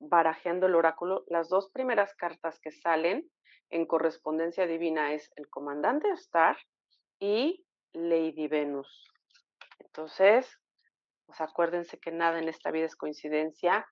barajeando 0.00 0.66
el 0.66 0.74
oráculo, 0.74 1.24
las 1.28 1.48
dos 1.48 1.70
primeras 1.70 2.14
cartas 2.16 2.58
que 2.60 2.72
salen 2.72 3.30
en 3.70 3.86
correspondencia 3.86 4.66
divina 4.66 5.12
es 5.12 5.30
el 5.36 5.48
comandante 5.48 6.10
Star 6.10 6.56
y 7.20 7.64
Lady 7.92 8.48
Venus. 8.48 9.12
Entonces, 9.78 10.58
pues 11.26 11.40
acuérdense 11.40 11.98
que 11.98 12.10
nada 12.10 12.38
en 12.38 12.48
esta 12.48 12.70
vida 12.70 12.86
es 12.86 12.96
coincidencia. 12.96 13.86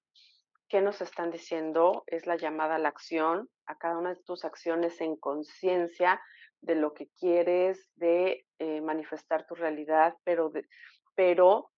¿Qué 0.68 0.81
nos 0.81 1.01
están 1.01 1.31
diciendo? 1.31 2.03
Es 2.07 2.27
la 2.27 2.37
llamada 2.37 2.77
a 2.77 2.79
la 2.79 2.88
acción, 2.88 3.49
a 3.66 3.76
cada 3.76 3.98
una 3.98 4.14
de 4.14 4.22
tus 4.22 4.44
acciones 4.44 5.00
en 5.00 5.16
conciencia 5.16 6.20
de 6.61 6.74
lo 6.74 6.94
que 6.94 7.09
quieres, 7.18 7.90
de 7.96 8.46
eh, 8.59 8.81
manifestar 8.81 9.46
tu 9.46 9.55
realidad, 9.55 10.14
pero, 10.24 10.52
pero 11.14 11.70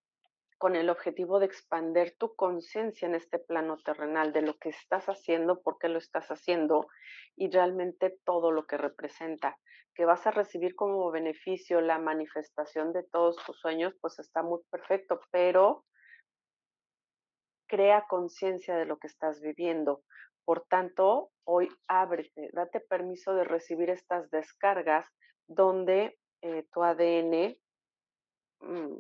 con 0.59 0.75
el 0.75 0.91
objetivo 0.91 1.39
de 1.39 1.47
expander 1.47 2.17
tu 2.19 2.35
conciencia 2.35 3.07
en 3.07 3.15
este 3.15 3.39
plano 3.39 3.79
terrenal 3.79 4.33
de 4.33 4.43
lo 4.43 4.59
que 4.59 4.71
estás 4.71 5.07
haciendo, 5.09 5.63
por 5.63 5.79
qué 5.79 5.89
lo 5.89 5.99
estás 5.99 6.29
haciendo 6.29 6.89
y 7.37 7.49
realmente 7.51 8.19
todo 8.25 8.51
lo 8.51 8.67
que 8.67 8.77
representa. 8.77 9.57
Que 9.95 10.05
vas 10.05 10.27
a 10.27 10.33
recibir 10.33 10.75
como 10.75 11.11
beneficio 11.11 11.81
la 11.81 11.99
manifestación 11.99 12.93
de 12.93 13.05
todos 13.05 13.37
tus 13.45 13.59
sueños, 13.61 13.95
pues 14.01 14.19
está 14.19 14.43
muy 14.43 14.61
perfecto, 14.71 15.21
pero 15.31 15.85
crea 17.69 18.07
conciencia 18.09 18.77
de 18.77 18.87
lo 18.87 18.99
que 18.99 19.07
estás 19.07 19.41
viviendo. 19.41 20.03
Por 20.49 20.65
tanto, 20.65 21.31
hoy 21.45 21.69
ábrete, 21.89 22.49
date 22.55 22.81
permiso 22.81 23.35
de 23.35 23.45
recibir 23.45 23.91
estas 23.91 24.31
descargas 24.31 25.07
donde 25.47 26.19
eh, 26.41 26.65
tu 26.73 26.83
ADN 26.83 27.55
mm, 28.61 28.99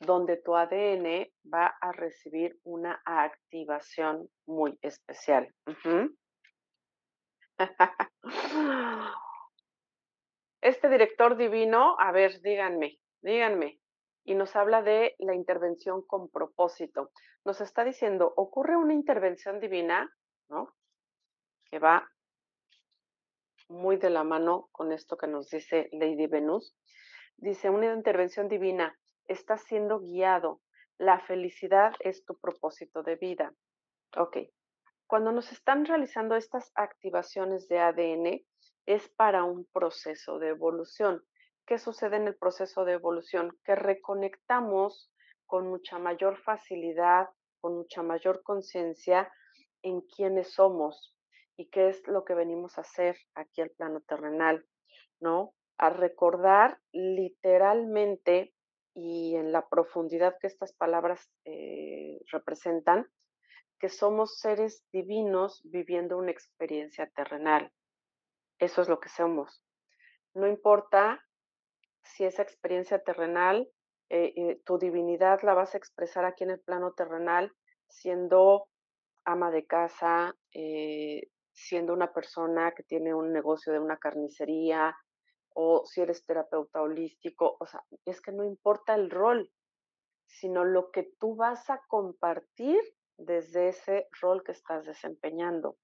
donde 0.00 0.36
tu 0.36 0.54
ADN 0.54 1.26
va 1.50 1.68
a 1.80 1.92
recibir 1.92 2.60
una 2.64 3.00
activación 3.06 4.28
muy 4.46 4.78
especial. 4.82 5.50
Este 10.60 10.90
director 10.90 11.38
divino, 11.38 11.96
a 11.98 12.12
ver, 12.12 12.42
díganme, 12.42 12.98
díganme, 13.22 13.80
y 14.24 14.34
nos 14.34 14.54
habla 14.54 14.82
de 14.82 15.14
la 15.18 15.34
intervención 15.34 16.04
con 16.06 16.28
propósito. 16.28 17.10
Nos 17.46 17.62
está 17.62 17.84
diciendo, 17.84 18.34
ocurre 18.36 18.76
una 18.76 18.92
intervención 18.92 19.60
divina, 19.60 20.12
¿no? 20.48 20.74
Que 21.70 21.78
va 21.78 22.10
muy 23.68 23.96
de 23.96 24.10
la 24.10 24.24
mano 24.24 24.68
con 24.72 24.92
esto 24.92 25.16
que 25.16 25.26
nos 25.26 25.50
dice 25.50 25.88
Lady 25.92 26.26
Venus. 26.26 26.74
Dice, 27.36 27.70
una 27.70 27.92
intervención 27.92 28.48
divina 28.48 28.98
estás 29.26 29.62
siendo 29.62 30.00
guiado. 30.00 30.60
La 30.96 31.20
felicidad 31.20 31.92
es 32.00 32.24
tu 32.24 32.38
propósito 32.38 33.02
de 33.02 33.16
vida. 33.16 33.54
Ok. 34.16 34.38
Cuando 35.06 35.32
nos 35.32 35.52
están 35.52 35.84
realizando 35.84 36.34
estas 36.34 36.72
activaciones 36.74 37.68
de 37.68 37.78
ADN, 37.78 38.44
es 38.86 39.08
para 39.10 39.44
un 39.44 39.66
proceso 39.66 40.38
de 40.38 40.48
evolución. 40.48 41.22
¿Qué 41.66 41.78
sucede 41.78 42.16
en 42.16 42.26
el 42.26 42.36
proceso 42.36 42.84
de 42.84 42.94
evolución? 42.94 43.56
Que 43.64 43.74
reconectamos 43.74 45.12
con 45.46 45.68
mucha 45.68 45.98
mayor 45.98 46.38
facilidad, 46.38 47.28
con 47.60 47.76
mucha 47.76 48.02
mayor 48.02 48.42
conciencia 48.42 49.30
en 49.82 50.00
quiénes 50.02 50.52
somos 50.52 51.14
y 51.56 51.68
qué 51.70 51.88
es 51.88 52.06
lo 52.06 52.24
que 52.24 52.34
venimos 52.34 52.78
a 52.78 52.82
hacer 52.82 53.16
aquí 53.34 53.60
al 53.60 53.70
plano 53.70 54.00
terrenal, 54.00 54.64
¿no? 55.20 55.54
A 55.76 55.90
recordar 55.90 56.78
literalmente 56.92 58.54
y 58.94 59.36
en 59.36 59.52
la 59.52 59.68
profundidad 59.68 60.36
que 60.40 60.48
estas 60.48 60.72
palabras 60.72 61.30
eh, 61.44 62.18
representan, 62.32 63.06
que 63.78 63.88
somos 63.88 64.38
seres 64.40 64.84
divinos 64.92 65.60
viviendo 65.64 66.18
una 66.18 66.32
experiencia 66.32 67.08
terrenal. 67.14 67.72
Eso 68.58 68.82
es 68.82 68.88
lo 68.88 68.98
que 68.98 69.08
somos. 69.08 69.62
No 70.34 70.48
importa 70.48 71.24
si 72.02 72.24
esa 72.24 72.42
experiencia 72.42 73.02
terrenal, 73.02 73.68
eh, 74.10 74.32
eh, 74.36 74.62
tu 74.64 74.78
divinidad 74.78 75.42
la 75.42 75.54
vas 75.54 75.74
a 75.74 75.78
expresar 75.78 76.24
aquí 76.24 76.44
en 76.44 76.50
el 76.50 76.60
plano 76.60 76.92
terrenal 76.92 77.52
siendo 77.88 78.68
ama 79.28 79.50
de 79.50 79.66
casa, 79.66 80.34
siendo 81.52 81.92
una 81.92 82.12
persona 82.12 82.72
que 82.72 82.82
tiene 82.82 83.14
un 83.14 83.32
negocio 83.32 83.72
de 83.72 83.78
una 83.78 83.98
carnicería, 83.98 84.96
o 85.54 85.84
si 85.84 86.00
eres 86.00 86.24
terapeuta 86.24 86.80
holístico, 86.80 87.56
o 87.58 87.66
sea, 87.66 87.82
es 88.06 88.20
que 88.20 88.32
no 88.32 88.44
importa 88.44 88.94
el 88.94 89.10
rol, 89.10 89.50
sino 90.26 90.64
lo 90.64 90.90
que 90.90 91.10
tú 91.18 91.34
vas 91.36 91.68
a 91.68 91.80
compartir 91.88 92.80
desde 93.16 93.68
ese 93.68 94.08
rol 94.20 94.44
que 94.44 94.52
estás 94.52 94.86
desempeñando. 94.86 95.76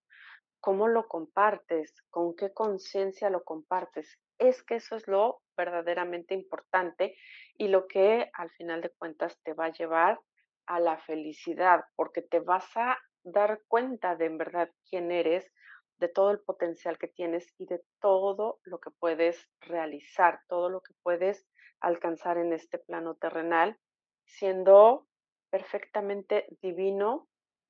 ¿Cómo 0.60 0.86
lo 0.86 1.08
compartes? 1.08 1.92
¿Con 2.08 2.36
qué 2.36 2.52
conciencia 2.52 3.28
lo 3.30 3.42
compartes? 3.42 4.18
Es 4.38 4.62
que 4.62 4.76
eso 4.76 4.96
es 4.96 5.08
lo 5.08 5.42
verdaderamente 5.56 6.34
importante 6.34 7.16
y 7.58 7.68
lo 7.68 7.86
que 7.88 8.30
al 8.32 8.50
final 8.50 8.80
de 8.80 8.90
cuentas 8.90 9.36
te 9.42 9.54
va 9.54 9.66
a 9.66 9.72
llevar 9.72 10.20
a 10.66 10.78
la 10.80 10.98
felicidad, 10.98 11.84
porque 11.96 12.22
te 12.22 12.40
vas 12.40 12.64
a 12.76 12.96
dar 13.24 13.62
cuenta 13.68 14.16
de 14.16 14.26
en 14.26 14.38
verdad 14.38 14.70
quién 14.88 15.10
eres, 15.10 15.50
de 15.98 16.08
todo 16.08 16.30
el 16.30 16.40
potencial 16.40 16.98
que 16.98 17.08
tienes 17.08 17.52
y 17.58 17.66
de 17.66 17.82
todo 18.00 18.60
lo 18.64 18.78
que 18.78 18.90
puedes 18.90 19.48
realizar, 19.60 20.40
todo 20.48 20.68
lo 20.68 20.80
que 20.80 20.92
puedes 21.02 21.46
alcanzar 21.80 22.38
en 22.38 22.52
este 22.52 22.78
plano 22.78 23.14
terrenal, 23.14 23.78
siendo 24.26 25.06
perfectamente 25.50 26.46
divino 26.62 27.28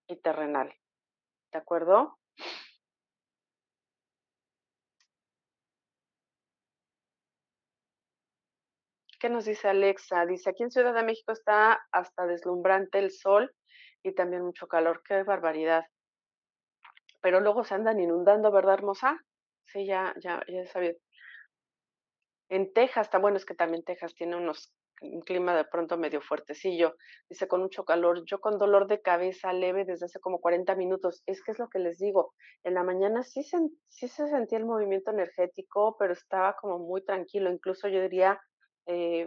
y 0.08 0.16
terrenal. 0.16 0.74
¿De 1.52 1.58
acuerdo? 1.58 2.18
¿Qué 9.20 9.30
nos 9.30 9.46
dice 9.46 9.68
Alexa? 9.68 10.26
Dice, 10.26 10.50
aquí 10.50 10.64
en 10.64 10.70
Ciudad 10.70 10.92
de 10.92 11.02
México 11.02 11.32
está 11.32 11.82
hasta 11.92 12.26
deslumbrante 12.26 12.98
el 12.98 13.10
sol 13.10 13.50
y 14.04 14.14
también 14.14 14.44
mucho 14.44 14.68
calor. 14.68 15.02
Qué 15.04 15.24
barbaridad 15.24 15.84
pero 17.24 17.40
luego 17.40 17.64
se 17.64 17.74
andan 17.74 18.00
inundando, 18.00 18.52
¿verdad, 18.52 18.74
hermosa? 18.74 19.18
Sí, 19.64 19.86
ya, 19.86 20.14
ya, 20.20 20.42
ya 20.46 20.66
sabía. 20.66 20.92
En 22.50 22.70
Texas, 22.74 23.06
está 23.06 23.16
bueno, 23.16 23.38
es 23.38 23.46
que 23.46 23.54
también 23.54 23.82
Texas 23.82 24.14
tiene 24.14 24.36
unos 24.36 24.74
un 25.00 25.22
clima 25.22 25.56
de 25.56 25.64
pronto 25.64 25.96
medio 25.96 26.20
fuertecillo, 26.20 26.96
dice 27.28 27.48
con 27.48 27.62
mucho 27.62 27.84
calor, 27.84 28.24
yo 28.26 28.40
con 28.40 28.58
dolor 28.58 28.88
de 28.88 29.00
cabeza 29.00 29.54
leve 29.54 29.86
desde 29.86 30.04
hace 30.04 30.20
como 30.20 30.38
40 30.38 30.76
minutos, 30.76 31.22
es 31.24 31.42
que 31.42 31.52
es 31.52 31.58
lo 31.58 31.68
que 31.68 31.78
les 31.78 31.98
digo, 31.98 32.34
en 32.62 32.74
la 32.74 32.84
mañana 32.84 33.22
sí 33.22 33.42
se, 33.42 33.56
sí 33.88 34.06
se 34.08 34.28
sentía 34.28 34.58
el 34.58 34.66
movimiento 34.66 35.10
energético, 35.10 35.96
pero 35.98 36.12
estaba 36.12 36.56
como 36.56 36.78
muy 36.78 37.02
tranquilo, 37.04 37.50
incluso 37.50 37.88
yo 37.88 38.02
diría, 38.02 38.38
eh, 38.86 39.26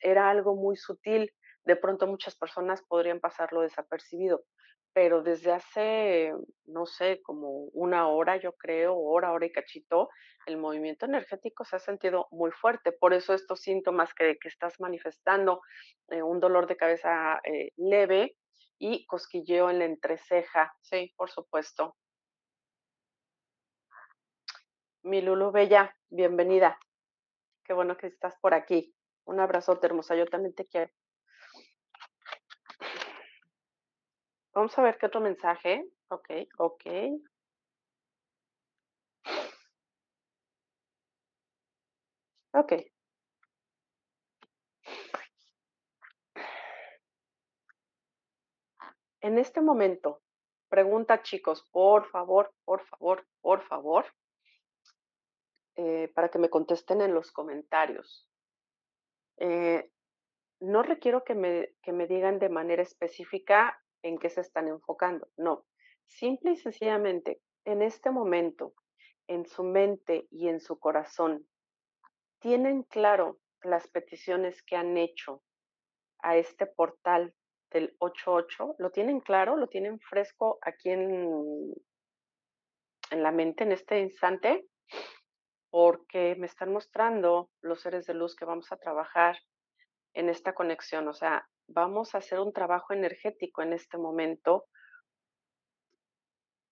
era 0.00 0.30
algo 0.30 0.56
muy 0.56 0.76
sutil, 0.76 1.32
de 1.66 1.76
pronto 1.76 2.06
muchas 2.06 2.36
personas 2.36 2.82
podrían 2.82 3.20
pasarlo 3.20 3.60
desapercibido, 3.60 4.44
pero 4.92 5.22
desde 5.22 5.52
hace, 5.52 6.32
no 6.64 6.86
sé, 6.86 7.20
como 7.22 7.64
una 7.74 8.08
hora, 8.08 8.36
yo 8.36 8.52
creo, 8.52 8.96
hora, 8.96 9.32
hora 9.32 9.46
y 9.46 9.52
cachito, 9.52 10.08
el 10.46 10.56
movimiento 10.56 11.06
energético 11.06 11.64
se 11.64 11.76
ha 11.76 11.78
sentido 11.80 12.28
muy 12.30 12.52
fuerte. 12.52 12.92
Por 12.92 13.12
eso 13.12 13.34
estos 13.34 13.60
síntomas 13.60 14.14
que, 14.14 14.38
que 14.40 14.48
estás 14.48 14.80
manifestando, 14.80 15.60
eh, 16.08 16.22
un 16.22 16.40
dolor 16.40 16.66
de 16.66 16.76
cabeza 16.76 17.40
eh, 17.44 17.72
leve 17.76 18.36
y 18.78 19.04
cosquilleo 19.06 19.68
en 19.68 19.80
la 19.80 19.86
entreceja, 19.86 20.72
sí, 20.80 21.12
por 21.16 21.30
supuesto. 21.30 21.96
Mi 25.02 25.20
Lulu 25.20 25.50
Bella, 25.50 25.94
bienvenida. 26.10 26.78
Qué 27.64 27.72
bueno 27.72 27.96
que 27.96 28.06
estás 28.06 28.34
por 28.40 28.54
aquí. 28.54 28.94
Un 29.24 29.40
abrazote 29.40 29.86
hermosa, 29.86 30.14
yo 30.14 30.26
también 30.26 30.54
te 30.54 30.64
quiero. 30.64 30.92
Vamos 34.56 34.78
a 34.78 34.82
ver 34.82 34.96
qué 34.96 35.04
otro 35.04 35.20
mensaje. 35.20 35.84
Ok, 36.08 36.30
ok. 36.56 36.82
Ok. 42.54 42.72
En 49.20 49.38
este 49.38 49.60
momento, 49.60 50.22
pregunta 50.70 51.22
chicos, 51.22 51.62
por 51.70 52.06
favor, 52.06 52.54
por 52.64 52.80
favor, 52.86 53.26
por 53.42 53.60
favor, 53.60 54.06
eh, 55.74 56.10
para 56.14 56.30
que 56.30 56.38
me 56.38 56.48
contesten 56.48 57.02
en 57.02 57.12
los 57.12 57.30
comentarios. 57.30 58.26
Eh, 59.36 59.90
no 60.60 60.82
requiero 60.82 61.24
que 61.24 61.34
me, 61.34 61.74
que 61.82 61.92
me 61.92 62.06
digan 62.06 62.38
de 62.38 62.48
manera 62.48 62.82
específica 62.82 63.78
en 64.06 64.18
qué 64.18 64.30
se 64.30 64.40
están 64.40 64.68
enfocando, 64.68 65.28
no. 65.36 65.66
Simple 66.06 66.52
y 66.52 66.56
sencillamente, 66.56 67.40
en 67.64 67.82
este 67.82 68.10
momento, 68.10 68.74
en 69.26 69.46
su 69.46 69.64
mente 69.64 70.28
y 70.30 70.48
en 70.48 70.60
su 70.60 70.78
corazón, 70.78 71.46
tienen 72.38 72.84
claro 72.84 73.38
las 73.62 73.88
peticiones 73.88 74.62
que 74.62 74.76
han 74.76 74.96
hecho 74.96 75.42
a 76.20 76.36
este 76.36 76.66
portal 76.66 77.34
del 77.70 77.96
88, 77.98 78.76
¿lo 78.78 78.90
tienen 78.90 79.20
claro? 79.20 79.56
¿Lo 79.56 79.68
tienen 79.68 79.98
fresco 79.98 80.58
aquí 80.62 80.90
en, 80.90 81.74
en 83.10 83.22
la 83.22 83.32
mente 83.32 83.64
en 83.64 83.72
este 83.72 84.00
instante? 84.00 84.68
Porque 85.70 86.36
me 86.36 86.46
están 86.46 86.72
mostrando 86.72 87.50
los 87.60 87.80
seres 87.80 88.06
de 88.06 88.14
luz 88.14 88.36
que 88.36 88.44
vamos 88.44 88.70
a 88.70 88.76
trabajar 88.76 89.36
en 90.16 90.28
esta 90.28 90.54
conexión. 90.54 91.06
O 91.08 91.12
sea, 91.12 91.46
vamos 91.68 92.14
a 92.14 92.18
hacer 92.18 92.40
un 92.40 92.52
trabajo 92.52 92.92
energético 92.92 93.62
en 93.62 93.72
este 93.72 93.98
momento 93.98 94.66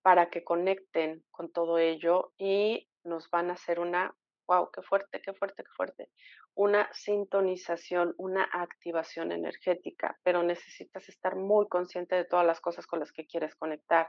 para 0.03 0.29
que 0.31 0.45
conecten 0.45 1.25
con 1.31 1.53
todo 1.53 1.79
ello 1.79 2.33
y 2.37 2.89
nos 3.05 3.31
van 3.31 3.51
a 3.51 3.55
hacer 3.55 3.81
una, 3.81 4.15
wow, 4.49 4.71
qué 4.71 4.83
fuerte, 4.83 5.21
qué 5.21 5.33
fuerte, 5.35 5.63
qué 5.63 5.71
fuerte, 5.77 6.11
una 6.55 6.89
sintonización, 6.93 8.15
una 8.19 8.45
activación 8.53 9.33
energética, 9.33 10.19
pero 10.23 10.43
necesitas 10.43 11.09
estar 11.09 11.37
muy 11.37 11.69
consciente 11.69 12.17
de 12.17 12.25
todas 12.25 12.47
las 12.47 12.61
cosas 12.61 12.87
con 12.87 13.01
las 13.01 13.13
que 13.13 13.27
quieres 13.27 13.55
conectar, 13.57 14.09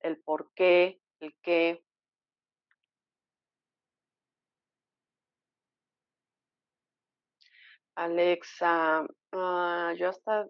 el 0.00 0.20
por 0.22 0.52
qué, 0.54 1.00
el 1.20 1.34
qué. 1.42 1.82
Alexa, 7.98 9.04
uh, 9.32 9.92
yo 9.96 10.08
hasta 10.08 10.46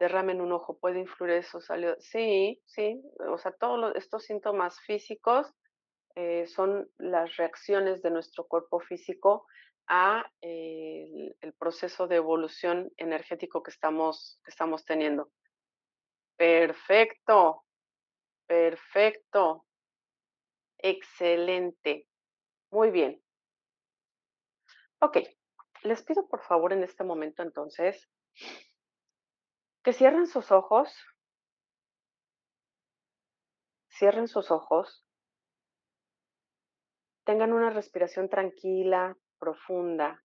derrame 0.00 0.32
en 0.32 0.40
un 0.40 0.50
ojo, 0.50 0.76
¿puede 0.78 0.98
influir 0.98 1.34
eso? 1.34 1.60
Salió, 1.60 1.94
sí, 2.00 2.60
sí, 2.66 3.00
o 3.20 3.38
sea, 3.38 3.52
todos 3.52 3.94
estos 3.94 4.24
síntomas 4.24 4.80
físicos 4.80 5.54
eh, 6.16 6.44
son 6.48 6.90
las 6.98 7.36
reacciones 7.36 8.02
de 8.02 8.10
nuestro 8.10 8.48
cuerpo 8.48 8.80
físico 8.80 9.46
a 9.86 10.28
eh, 10.40 11.36
el, 11.40 11.52
proceso 11.52 12.08
de 12.08 12.16
evolución 12.16 12.90
energético 12.96 13.62
que 13.62 13.70
estamos, 13.70 14.40
que 14.44 14.50
estamos 14.50 14.84
teniendo. 14.84 15.30
Perfecto, 16.36 17.64
perfecto, 18.48 19.64
excelente, 20.78 22.08
muy 22.72 22.90
bien. 22.90 23.22
Ok, 24.98 25.18
les 25.86 26.02
pido 26.02 26.26
por 26.28 26.42
favor 26.42 26.72
en 26.72 26.82
este 26.82 27.04
momento 27.04 27.42
entonces 27.42 28.10
que 29.82 29.92
cierren 29.92 30.26
sus 30.26 30.50
ojos, 30.50 30.92
cierren 33.88 34.26
sus 34.26 34.50
ojos, 34.50 35.06
tengan 37.24 37.52
una 37.52 37.70
respiración 37.70 38.28
tranquila, 38.28 39.16
profunda, 39.38 40.24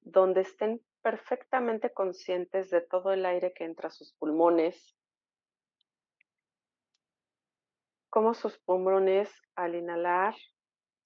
donde 0.00 0.42
estén 0.42 0.84
perfectamente 1.00 1.94
conscientes 1.94 2.68
de 2.68 2.82
todo 2.82 3.12
el 3.12 3.24
aire 3.24 3.54
que 3.54 3.64
entra 3.64 3.88
a 3.88 3.90
sus 3.90 4.12
pulmones, 4.14 4.96
cómo 8.10 8.34
sus 8.34 8.58
pulmones 8.58 9.30
al 9.54 9.74
inhalar 9.74 10.34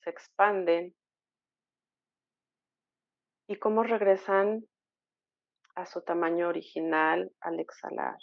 se 0.03 0.11
expanden 0.11 0.96
y 3.47 3.57
cómo 3.57 3.83
regresan 3.83 4.67
a 5.75 5.87
su 5.87 6.03
tamaño 6.03 6.49
original 6.49 7.33
al 7.41 7.61
exhalar. 7.61 8.19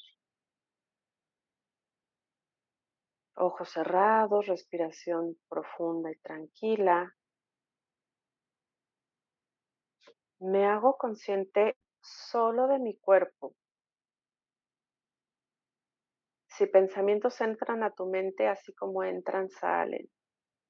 Ojos 3.36 3.70
cerrados, 3.70 4.48
respiración 4.48 5.38
profunda 5.48 6.12
y 6.12 6.18
tranquila. 6.18 7.16
Me 10.40 10.66
hago 10.66 10.98
consciente 10.98 11.78
solo 12.02 12.68
de 12.68 12.80
mi 12.80 12.98
cuerpo. 12.98 13.56
Si 16.48 16.68
pensamientos 16.68 17.40
entran 17.42 17.82
a 17.82 17.92
tu 17.92 18.06
mente, 18.06 18.48
así 18.48 18.74
como 18.74 19.04
entran, 19.04 19.50
salen. 19.50 20.08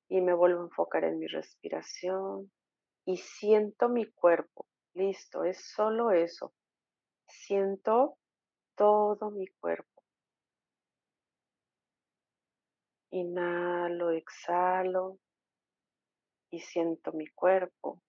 Y 0.08 0.22
me 0.22 0.34
vuelvo 0.34 0.62
a 0.62 0.66
enfocar 0.66 1.04
en 1.04 1.18
mi 1.18 1.28
respiración 1.28 2.52
y 3.06 3.18
siento 3.18 3.90
mi 3.90 4.06
cuerpo. 4.06 4.68
Listo, 4.94 5.44
es 5.44 5.60
solo 5.74 6.12
eso. 6.12 6.54
Siento 7.28 8.18
todo 8.76 9.32
mi 9.32 9.48
cuerpo. 9.48 10.04
Inhalo, 13.12 14.12
exhalo 14.12 15.20
y 16.50 16.60
siento 16.60 17.12
mi 17.12 17.28
cuerpo. 17.28 18.02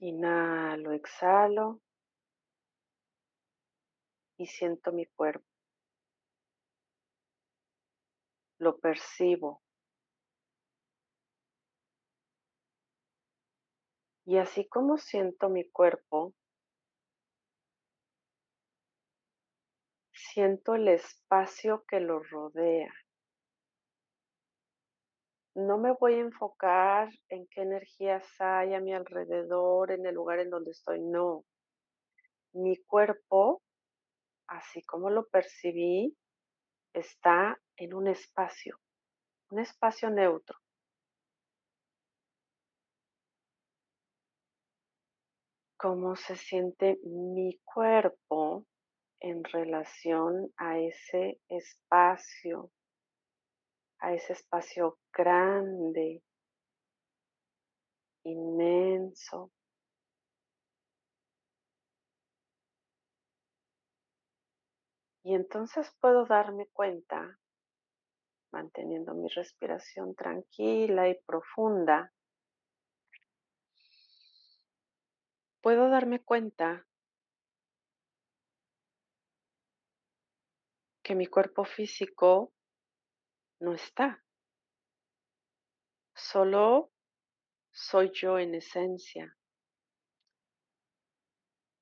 Inhalo, 0.00 0.92
exhalo 0.92 1.80
y 4.36 4.46
siento 4.46 4.92
mi 4.92 5.06
cuerpo. 5.06 5.46
Lo 8.58 8.78
percibo. 8.78 9.61
Y 14.24 14.38
así 14.38 14.68
como 14.68 14.98
siento 14.98 15.48
mi 15.48 15.68
cuerpo, 15.68 16.32
siento 20.12 20.74
el 20.74 20.88
espacio 20.88 21.84
que 21.88 22.00
lo 22.00 22.22
rodea. 22.22 22.92
No 25.54 25.76
me 25.76 25.92
voy 25.92 26.14
a 26.14 26.20
enfocar 26.20 27.10
en 27.28 27.46
qué 27.48 27.62
energías 27.62 28.24
hay 28.38 28.72
a 28.74 28.80
mi 28.80 28.94
alrededor, 28.94 29.90
en 29.90 30.06
el 30.06 30.14
lugar 30.14 30.38
en 30.38 30.50
donde 30.50 30.70
estoy, 30.70 31.00
no. 31.00 31.44
Mi 32.54 32.76
cuerpo, 32.84 33.62
así 34.46 34.82
como 34.82 35.10
lo 35.10 35.26
percibí, 35.26 36.16
está 36.94 37.58
en 37.76 37.92
un 37.92 38.08
espacio, 38.08 38.78
un 39.50 39.58
espacio 39.58 40.08
neutro. 40.08 40.61
Cómo 45.82 46.14
se 46.14 46.36
siente 46.36 47.00
mi 47.02 47.58
cuerpo 47.64 48.64
en 49.18 49.42
relación 49.42 50.52
a 50.56 50.78
ese 50.78 51.40
espacio, 51.48 52.70
a 53.98 54.14
ese 54.14 54.34
espacio 54.34 55.00
grande, 55.12 56.22
inmenso. 58.22 59.50
Y 65.24 65.34
entonces 65.34 65.92
puedo 66.00 66.26
darme 66.26 66.68
cuenta, 66.72 67.40
manteniendo 68.52 69.14
mi 69.14 69.28
respiración 69.30 70.14
tranquila 70.14 71.08
y 71.08 71.20
profunda, 71.26 72.12
puedo 75.62 75.88
darme 75.88 76.20
cuenta 76.20 76.86
que 81.02 81.14
mi 81.14 81.26
cuerpo 81.26 81.64
físico 81.64 82.52
no 83.60 83.72
está. 83.72 84.22
Solo 86.14 86.90
soy 87.70 88.10
yo 88.12 88.38
en 88.38 88.56
esencia, 88.56 89.36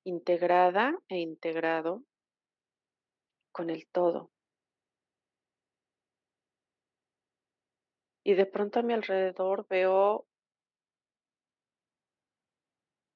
integrada 0.05 0.93
e 1.09 1.17
integrado 1.17 2.03
con 3.51 3.69
el 3.69 3.87
todo. 3.87 4.31
Y 8.23 8.35
de 8.35 8.45
pronto 8.45 8.79
a 8.79 8.83
mi 8.83 8.93
alrededor 8.93 9.67
veo 9.67 10.27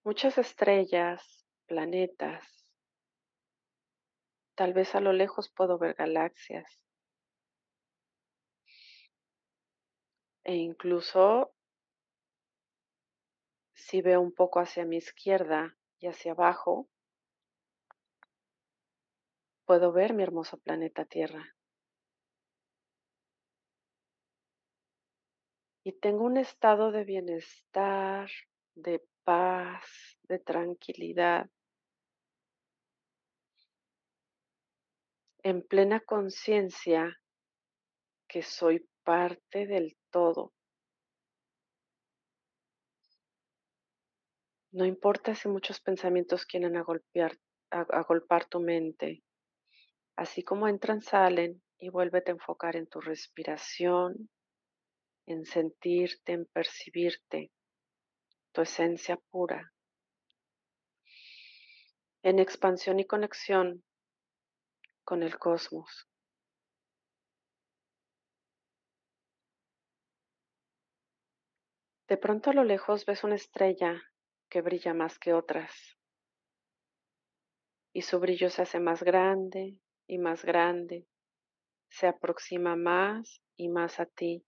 muchas 0.05 0.37
estrellas, 0.37 1.45
planetas. 1.65 2.45
Tal 4.55 4.71
vez 4.73 4.93
a 4.95 5.01
lo 5.01 5.11
lejos 5.11 5.49
puedo 5.49 5.77
ver 5.79 5.95
galaxias. 5.95 6.79
E 10.43 10.55
incluso 10.55 11.51
si 13.73 14.01
veo 14.01 14.21
un 14.21 14.31
poco 14.31 14.59
hacia 14.59 14.85
mi 14.85 14.97
izquierda 14.97 15.75
y 15.99 16.07
hacia 16.07 16.33
abajo, 16.33 16.87
puedo 19.65 19.91
ver 19.91 20.13
mi 20.13 20.21
hermoso 20.21 20.57
planeta 20.59 21.05
Tierra. 21.05 21.55
y 25.87 25.91
tengo 25.91 26.23
un 26.23 26.37
estado 26.37 26.91
de 26.91 27.03
bienestar, 27.03 28.27
de 28.73 29.05
paz, 29.25 29.83
de 30.23 30.39
tranquilidad, 30.39 31.49
en 35.43 35.61
plena 35.61 35.99
conciencia 35.99 37.19
que 38.27 38.41
soy 38.41 38.87
parte 39.03 39.67
del 39.67 39.97
todo. 40.09 40.53
No 44.71 44.85
importa 44.85 45.35
si 45.35 45.47
muchos 45.47 45.79
pensamientos 45.79 46.45
quieren 46.45 46.75
agolpar 46.75 48.45
tu 48.49 48.59
mente, 48.59 49.23
así 50.15 50.43
como 50.43 50.67
entran, 50.67 51.01
salen 51.01 51.61
y 51.77 51.89
vuélvete 51.89 52.31
a 52.31 52.33
enfocar 52.33 52.75
en 52.75 52.87
tu 52.87 52.99
respiración, 52.99 54.29
en 55.27 55.45
sentirte, 55.45 56.33
en 56.33 56.45
percibirte, 56.45 57.51
tu 58.55 58.61
esencia 58.61 59.17
pura, 59.31 59.73
en 62.23 62.39
expansión 62.39 63.01
y 63.01 63.05
conexión 63.05 63.83
con 65.03 65.23
el 65.23 65.37
cosmos. 65.37 66.07
De 72.07 72.15
pronto 72.15 72.51
a 72.51 72.53
lo 72.53 72.63
lejos 72.63 73.05
ves 73.05 73.25
una 73.25 73.35
estrella 73.35 74.01
que 74.49 74.61
brilla 74.61 74.93
más 74.93 75.19
que 75.19 75.33
otras. 75.33 75.97
Y 77.91 78.03
su 78.03 78.21
brillo 78.21 78.49
se 78.49 78.61
hace 78.61 78.79
más 78.79 79.03
grande 79.03 79.77
y 80.07 80.17
más 80.17 80.45
grande, 80.45 81.07
se 81.89 82.07
aproxima 82.07 82.77
más 82.77 83.41
y 83.57 83.67
más 83.67 83.99
a 83.99 84.05
ti 84.05 84.45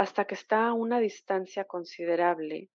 hasta 0.00 0.24
que 0.24 0.34
está 0.34 0.68
a 0.68 0.72
una 0.72 0.98
distancia 0.98 1.66
considerable 1.66 2.70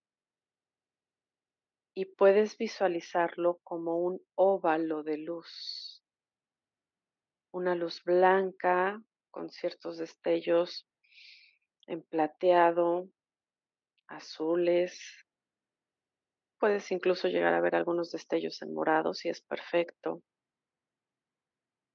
y 1.92 2.04
puedes 2.04 2.56
visualizarlo 2.56 3.58
como 3.64 3.98
un 3.98 4.24
óvalo 4.36 5.02
de 5.02 5.18
luz, 5.18 6.04
una 7.50 7.74
luz 7.74 8.04
blanca 8.04 9.02
con 9.32 9.50
ciertos 9.50 9.98
destellos 9.98 10.86
en 11.88 12.04
plateado, 12.04 13.08
azules. 14.06 15.26
Puedes 16.60 16.92
incluso 16.92 17.26
llegar 17.26 17.54
a 17.54 17.60
ver 17.60 17.74
algunos 17.74 18.12
destellos 18.12 18.62
en 18.62 18.72
morado 18.72 19.14
si 19.14 19.30
es 19.30 19.40
perfecto, 19.40 20.22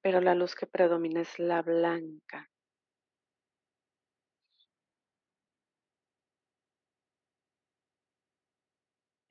pero 0.01 0.19
la 0.19 0.35
luz 0.35 0.55
que 0.55 0.67
predomina 0.67 1.21
es 1.21 1.39
la 1.39 1.61
blanca. 1.61 2.50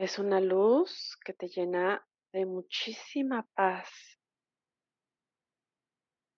Es 0.00 0.18
una 0.18 0.40
luz 0.40 1.18
que 1.22 1.34
te 1.34 1.46
llena 1.46 2.02
de 2.32 2.46
muchísima 2.46 3.46
paz. 3.54 3.90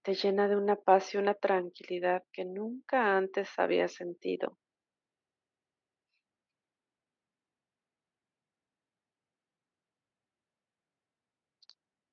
Te 0.02 0.14
llena 0.14 0.48
de 0.48 0.56
una 0.56 0.74
paz 0.74 1.14
y 1.14 1.18
una 1.18 1.34
tranquilidad 1.34 2.24
que 2.32 2.44
nunca 2.44 3.16
antes 3.16 3.56
había 3.60 3.86
sentido. 3.86 4.58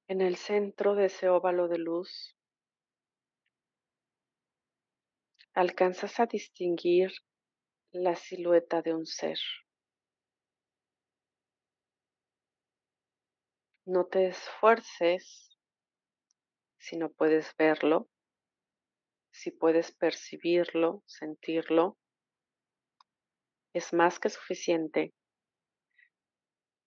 En 0.08 0.22
el 0.22 0.36
centro 0.36 0.94
de 0.94 1.06
ese 1.06 1.30
óvalo 1.30 1.68
de 1.68 1.80
luz, 1.80 2.38
alcanzas 5.56 6.20
a 6.20 6.28
distinguir 6.28 7.12
la 7.92 8.16
silueta 8.16 8.84
de 8.84 8.94
un 8.94 9.08
ser. 9.08 9.40
No 13.90 14.06
te 14.06 14.28
esfuerces 14.28 15.58
si 16.78 16.96
no 16.96 17.10
puedes 17.10 17.56
verlo, 17.58 18.08
si 19.32 19.50
puedes 19.50 19.92
percibirlo, 19.92 21.02
sentirlo, 21.08 21.98
es 23.74 23.92
más 23.92 24.20
que 24.20 24.30
suficiente. 24.30 25.16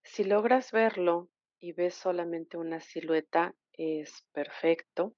Si 0.05 0.23
logras 0.23 0.71
verlo 0.71 1.29
y 1.59 1.73
ves 1.73 1.97
solamente 1.97 2.57
una 2.57 2.79
silueta, 2.79 3.53
es 3.73 4.25
perfecto. 4.31 5.17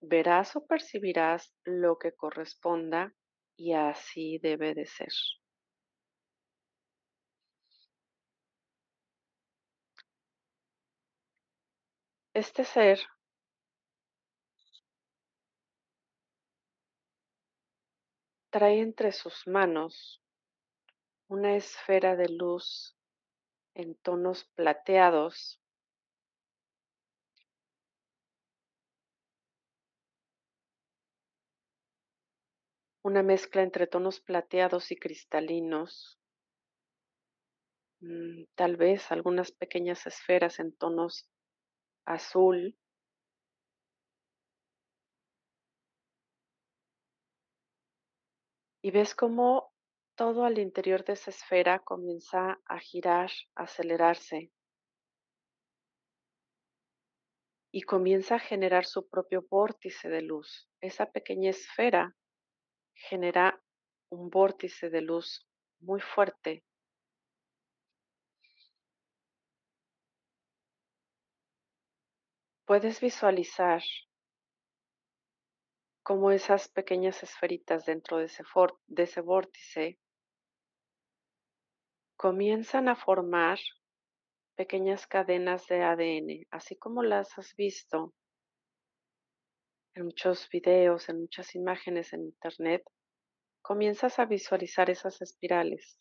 Verás 0.00 0.56
o 0.56 0.66
percibirás 0.66 1.54
lo 1.62 1.98
que 1.98 2.10
corresponda 2.10 3.14
y 3.56 3.74
así 3.74 4.40
debe 4.42 4.74
de 4.74 4.86
ser. 4.86 5.12
Este 12.36 12.66
ser 12.66 13.00
trae 18.50 18.80
entre 18.82 19.10
sus 19.12 19.46
manos 19.46 20.20
una 21.28 21.56
esfera 21.56 22.14
de 22.14 22.28
luz 22.28 22.94
en 23.72 23.94
tonos 23.94 24.44
plateados 24.54 25.62
una 33.02 33.22
mezcla 33.22 33.62
entre 33.62 33.86
tonos 33.86 34.20
plateados 34.20 34.92
y 34.92 34.96
cristalinos, 34.96 36.18
mm, 38.00 38.42
tal 38.54 38.76
vez 38.76 39.10
algunas 39.10 39.52
pequeñas 39.52 40.06
esferas 40.06 40.58
en 40.58 40.76
tonos 40.76 41.30
azul. 42.06 42.78
Y 48.82 48.90
ves 48.92 49.14
cómo 49.14 49.74
todo 50.14 50.44
al 50.44 50.58
interior 50.58 51.04
de 51.04 51.14
esa 51.14 51.30
esfera 51.30 51.80
comienza 51.80 52.60
a 52.64 52.78
girar, 52.78 53.30
a 53.54 53.64
acelerarse. 53.64 54.50
Y 57.72 57.82
comienza 57.82 58.36
a 58.36 58.38
generar 58.38 58.86
su 58.86 59.08
propio 59.08 59.44
vórtice 59.50 60.08
de 60.08 60.22
luz. 60.22 60.68
Esa 60.80 61.10
pequeña 61.10 61.50
esfera 61.50 62.16
genera 62.94 63.62
un 64.08 64.30
vórtice 64.30 64.88
de 64.88 65.02
luz 65.02 65.46
muy 65.80 66.00
fuerte 66.00 66.64
puedes 72.66 73.00
visualizar 73.00 73.80
cómo 76.02 76.32
esas 76.32 76.68
pequeñas 76.68 77.22
esferitas 77.22 77.86
dentro 77.86 78.18
de 78.18 78.26
ese, 78.26 78.42
de 78.86 79.02
ese 79.04 79.20
vórtice 79.20 79.98
comienzan 82.16 82.88
a 82.88 82.96
formar 82.96 83.58
pequeñas 84.56 85.06
cadenas 85.06 85.66
de 85.68 85.82
ADN, 85.82 86.46
así 86.50 86.76
como 86.76 87.02
las 87.02 87.38
has 87.38 87.54
visto 87.54 88.14
en 89.94 90.06
muchos 90.06 90.48
videos, 90.50 91.08
en 91.08 91.20
muchas 91.20 91.54
imágenes 91.54 92.12
en 92.12 92.24
Internet, 92.24 92.82
comienzas 93.62 94.18
a 94.18 94.26
visualizar 94.26 94.90
esas 94.90 95.22
espirales. 95.22 95.98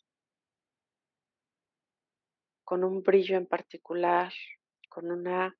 Con 2.63 2.83
un 2.83 3.03
brillo 3.03 3.37
en 3.37 3.45
particular, 3.45 4.33
con 4.89 5.11
una 5.11 5.55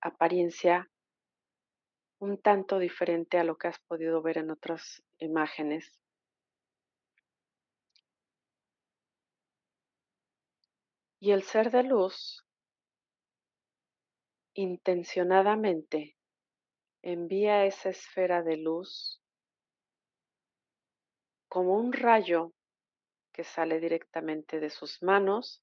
apariencia 0.00 0.90
un 2.20 2.40
tanto 2.40 2.78
diferente 2.78 3.38
a 3.38 3.44
lo 3.44 3.56
que 3.56 3.68
has 3.68 3.78
podido 3.80 4.20
ver 4.22 4.38
en 4.38 4.50
otras 4.50 5.02
imágenes. 5.18 5.98
Y 11.18 11.32
el 11.32 11.42
ser 11.42 11.70
de 11.70 11.82
luz 11.82 12.46
intencionadamente 14.54 16.16
envía 17.02 17.64
esa 17.64 17.90
esfera 17.90 18.42
de 18.42 18.56
luz 18.56 19.20
como 21.48 21.74
un 21.76 21.92
rayo 21.92 22.52
que 23.32 23.44
sale 23.44 23.80
directamente 23.80 24.60
de 24.60 24.70
sus 24.70 25.02
manos 25.02 25.62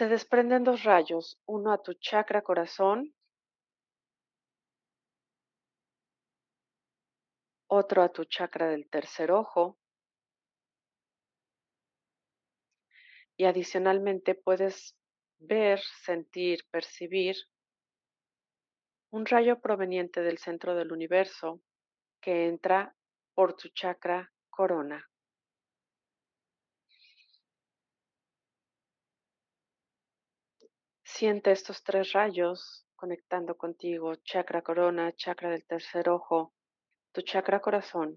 Se 0.00 0.08
desprenden 0.08 0.64
dos 0.64 0.82
rayos, 0.84 1.38
uno 1.44 1.74
a 1.74 1.82
tu 1.82 1.92
chakra 1.92 2.40
corazón, 2.40 3.14
otro 7.66 8.02
a 8.02 8.08
tu 8.08 8.24
chakra 8.24 8.68
del 8.68 8.88
tercer 8.88 9.30
ojo. 9.30 9.78
Y 13.36 13.44
adicionalmente 13.44 14.34
puedes 14.34 14.96
ver, 15.38 15.80
sentir, 16.02 16.60
percibir 16.70 17.36
un 19.10 19.26
rayo 19.26 19.60
proveniente 19.60 20.22
del 20.22 20.38
centro 20.38 20.74
del 20.76 20.92
universo 20.92 21.60
que 22.22 22.48
entra 22.48 22.96
por 23.34 23.54
tu 23.54 23.68
chakra 23.68 24.32
corona. 24.48 25.09
Siente 31.20 31.52
estos 31.52 31.84
tres 31.84 32.14
rayos 32.14 32.86
conectando 32.96 33.54
contigo, 33.54 34.14
chakra 34.24 34.62
corona, 34.62 35.12
chakra 35.12 35.50
del 35.50 35.66
tercer 35.66 36.08
ojo, 36.08 36.54
tu 37.12 37.20
chakra 37.20 37.60
corazón. 37.60 38.16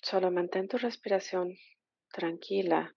Solo 0.00 0.30
mantén 0.30 0.68
tu 0.68 0.78
respiración 0.78 1.56
tranquila. 2.12 2.94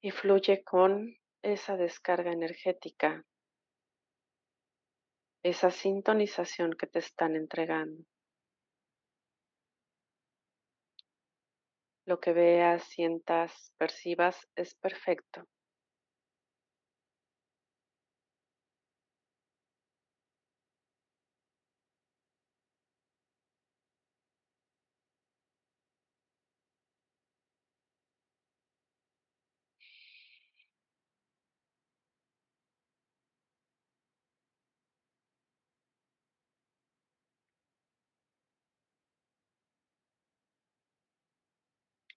Y 0.00 0.10
fluye 0.10 0.64
con 0.64 1.14
esa 1.44 1.76
descarga 1.76 2.32
energética, 2.32 3.24
esa 5.42 5.70
sintonización 5.70 6.72
que 6.72 6.86
te 6.86 7.00
están 7.00 7.36
entregando. 7.36 8.02
Lo 12.06 12.18
que 12.18 12.32
veas, 12.32 12.84
sientas, 12.84 13.72
percibas 13.76 14.48
es 14.56 14.74
perfecto. 14.74 15.46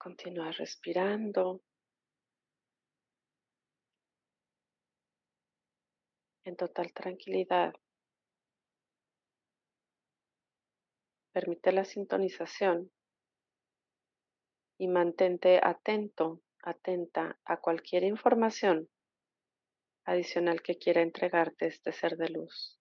Continúa 0.07 0.53
respirando. 0.53 1.61
En 6.45 6.55
total 6.55 6.93
tranquilidad. 6.93 7.73
Permite 11.33 11.73
la 11.73 11.83
sintonización 11.83 12.89
y 14.77 14.87
mantente 14.87 15.59
atento, 15.61 16.41
atenta 16.63 17.37
a 17.43 17.59
cualquier 17.59 18.05
información 18.05 18.89
adicional 20.05 20.61
que 20.61 20.77
quiera 20.77 21.01
entregarte 21.01 21.67
este 21.67 21.91
ser 21.91 22.15
de 22.15 22.29
luz. 22.29 22.76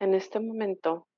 En 0.00 0.14
este 0.14 0.38
momento, 0.38 1.08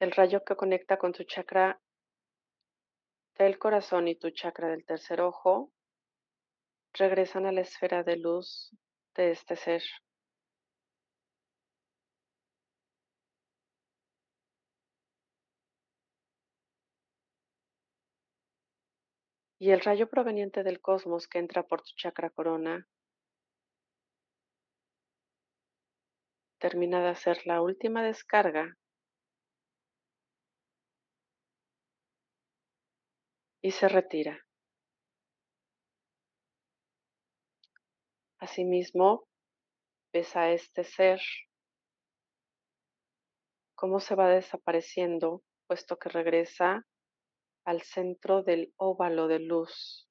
el 0.00 0.10
rayo 0.10 0.44
que 0.44 0.56
conecta 0.56 0.98
con 0.98 1.12
tu 1.12 1.22
chakra 1.24 1.80
del 3.38 3.58
corazón 3.58 4.08
y 4.08 4.16
tu 4.16 4.30
chakra 4.30 4.68
del 4.68 4.84
tercer 4.84 5.20
ojo 5.20 5.72
regresan 6.94 7.46
a 7.46 7.52
la 7.52 7.60
esfera 7.60 8.02
de 8.02 8.16
luz 8.16 8.74
de 9.14 9.30
este 9.30 9.54
ser. 9.54 9.82
Y 19.58 19.70
el 19.70 19.80
rayo 19.80 20.08
proveniente 20.08 20.62
del 20.62 20.80
cosmos 20.80 21.28
que 21.28 21.38
entra 21.38 21.62
por 21.62 21.80
tu 21.82 21.90
chakra 21.96 22.30
corona 22.30 22.86
termina 26.58 27.00
de 27.02 27.08
hacer 27.08 27.46
la 27.46 27.62
última 27.62 28.02
descarga 28.02 28.76
y 33.62 33.70
se 33.70 33.88
retira. 33.88 34.44
Asimismo, 38.38 39.26
ves 40.12 40.36
a 40.36 40.50
este 40.50 40.84
ser 40.84 41.20
cómo 43.74 44.00
se 44.00 44.14
va 44.14 44.28
desapareciendo, 44.28 45.42
puesto 45.66 45.96
que 45.98 46.08
regresa 46.08 46.86
al 47.66 47.82
centro 47.82 48.42
del 48.44 48.72
óvalo 48.76 49.26
de 49.26 49.40
luz. 49.40 50.08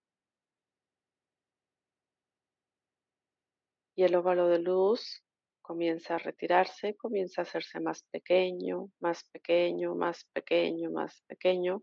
Y 3.95 4.03
el 4.03 4.13
óvalo 4.15 4.49
de 4.49 4.59
luz 4.59 5.23
comienza 5.61 6.15
a 6.15 6.17
retirarse, 6.17 6.97
comienza 6.97 7.41
a 7.41 7.43
hacerse 7.43 7.79
más 7.79 8.03
pequeño, 8.11 8.91
más 8.99 9.23
pequeño, 9.31 9.95
más 9.95 10.25
pequeño, 10.33 10.91
más 10.91 11.23
pequeño, 11.27 11.81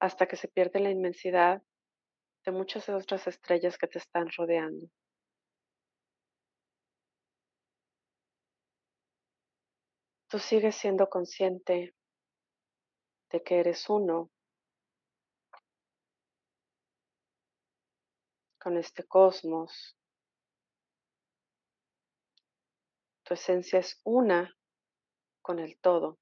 hasta 0.00 0.26
que 0.26 0.34
se 0.34 0.48
pierde 0.48 0.80
la 0.80 0.90
inmensidad 0.90 1.62
de 2.44 2.52
muchas 2.52 2.88
otras 2.88 3.28
estrellas 3.28 3.78
que 3.78 3.86
te 3.86 3.98
están 3.98 4.28
rodeando. 4.36 4.88
Tú 10.28 10.40
sigues 10.40 10.74
siendo 10.74 11.08
consciente 11.08 11.94
de 13.30 13.42
que 13.42 13.60
eres 13.60 13.88
uno 13.88 14.30
con 18.58 18.76
este 18.76 19.04
cosmos. 19.04 19.96
Tu 23.24 23.34
esencia 23.34 23.78
es 23.78 24.00
una 24.04 24.56
con 25.42 25.58
el 25.58 25.78
todo. 25.78 26.18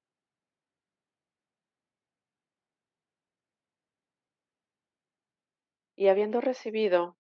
Y 5.97 6.09
habiendo 6.09 6.41
recibido 6.41 7.17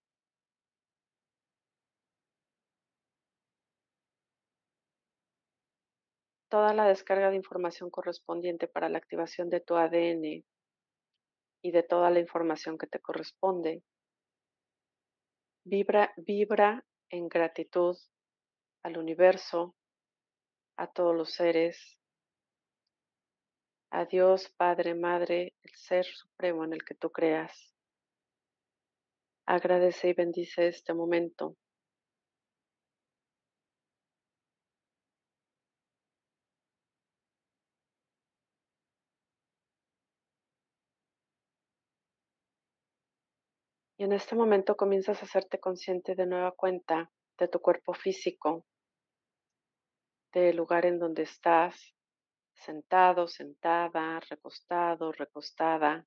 toda 6.48 6.72
la 6.74 6.86
descarga 6.86 7.30
de 7.30 7.36
información 7.36 7.90
correspondiente 7.90 8.68
para 8.68 8.88
la 8.88 8.98
activación 8.98 9.50
de 9.50 9.60
tu 9.60 9.76
ADN 9.76 10.44
y 11.62 11.70
de 11.70 11.82
toda 11.82 12.10
la 12.10 12.20
información 12.20 12.78
que 12.78 12.86
te 12.86 13.00
corresponde, 13.00 13.82
Vibra, 15.68 16.14
vibra 16.16 16.86
en 17.10 17.28
gratitud 17.28 17.96
al 18.84 18.98
universo, 18.98 19.74
a 20.76 20.86
todos 20.86 21.12
los 21.12 21.32
seres, 21.32 21.98
a 23.90 24.04
Dios, 24.04 24.48
Padre, 24.56 24.94
Madre, 24.94 25.56
el 25.64 25.74
Ser 25.74 26.04
Supremo 26.04 26.64
en 26.64 26.74
el 26.74 26.84
que 26.84 26.94
tú 26.94 27.10
creas. 27.10 27.74
Agradece 29.44 30.10
y 30.10 30.12
bendice 30.12 30.68
este 30.68 30.94
momento. 30.94 31.56
En 44.06 44.12
este 44.12 44.36
momento 44.36 44.76
comienzas 44.76 45.20
a 45.20 45.24
hacerte 45.24 45.58
consciente 45.58 46.14
de 46.14 46.26
nueva 46.26 46.52
cuenta 46.52 47.10
de 47.38 47.48
tu 47.48 47.58
cuerpo 47.58 47.92
físico, 47.92 48.64
del 50.32 50.56
lugar 50.56 50.86
en 50.86 51.00
donde 51.00 51.24
estás, 51.24 51.92
sentado, 52.54 53.26
sentada, 53.26 54.20
recostado, 54.20 55.10
recostada, 55.10 56.06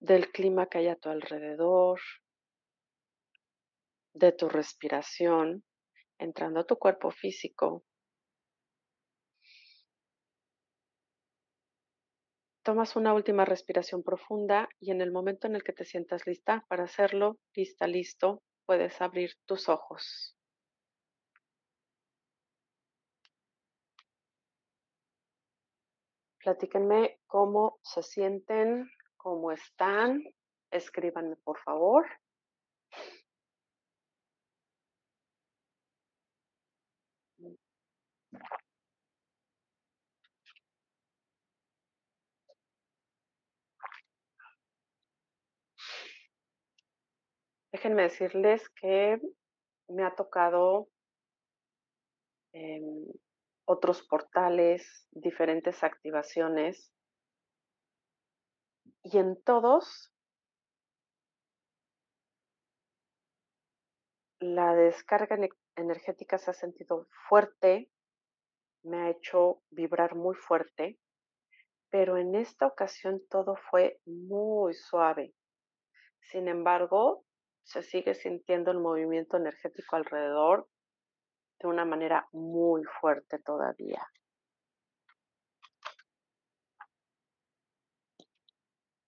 del 0.00 0.32
clima 0.32 0.70
que 0.70 0.78
hay 0.78 0.88
a 0.88 0.96
tu 0.96 1.10
alrededor, 1.10 2.00
de 4.14 4.32
tu 4.32 4.48
respiración, 4.48 5.64
entrando 6.16 6.60
a 6.60 6.64
tu 6.64 6.78
cuerpo 6.78 7.10
físico. 7.10 7.84
Tomas 12.62 12.94
una 12.94 13.12
última 13.12 13.44
respiración 13.44 14.04
profunda 14.04 14.68
y 14.78 14.92
en 14.92 15.00
el 15.00 15.10
momento 15.10 15.48
en 15.48 15.56
el 15.56 15.64
que 15.64 15.72
te 15.72 15.84
sientas 15.84 16.28
lista 16.28 16.64
para 16.68 16.84
hacerlo, 16.84 17.38
lista, 17.56 17.88
listo, 17.88 18.40
puedes 18.66 19.00
abrir 19.00 19.32
tus 19.46 19.68
ojos. 19.68 20.36
Platíquenme 26.38 27.18
cómo 27.26 27.80
se 27.82 28.04
sienten, 28.04 28.88
cómo 29.16 29.50
están. 29.50 30.22
Escríbanme, 30.70 31.36
por 31.42 31.58
favor. 31.58 32.06
Déjenme 47.72 48.02
decirles 48.02 48.68
que 48.68 49.18
me 49.88 50.04
ha 50.04 50.14
tocado 50.14 50.90
em, 52.52 53.06
otros 53.64 54.02
portales, 54.02 55.06
diferentes 55.10 55.82
activaciones. 55.82 56.92
Y 59.02 59.16
en 59.16 59.42
todos, 59.42 60.12
la 64.38 64.74
descarga 64.74 65.38
energética 65.76 66.36
se 66.36 66.50
ha 66.50 66.54
sentido 66.54 67.08
fuerte, 67.28 67.90
me 68.84 68.98
ha 68.98 69.10
hecho 69.10 69.62
vibrar 69.70 70.14
muy 70.14 70.34
fuerte, 70.34 70.98
pero 71.90 72.18
en 72.18 72.34
esta 72.34 72.66
ocasión 72.66 73.22
todo 73.30 73.56
fue 73.70 73.98
muy 74.04 74.74
suave. 74.74 75.34
Sin 76.20 76.48
embargo, 76.48 77.24
se 77.64 77.82
sigue 77.82 78.14
sintiendo 78.14 78.70
el 78.70 78.78
movimiento 78.78 79.36
energético 79.36 79.96
alrededor 79.96 80.68
de 81.60 81.68
una 81.68 81.84
manera 81.84 82.28
muy 82.32 82.82
fuerte 82.84 83.38
todavía. 83.38 84.06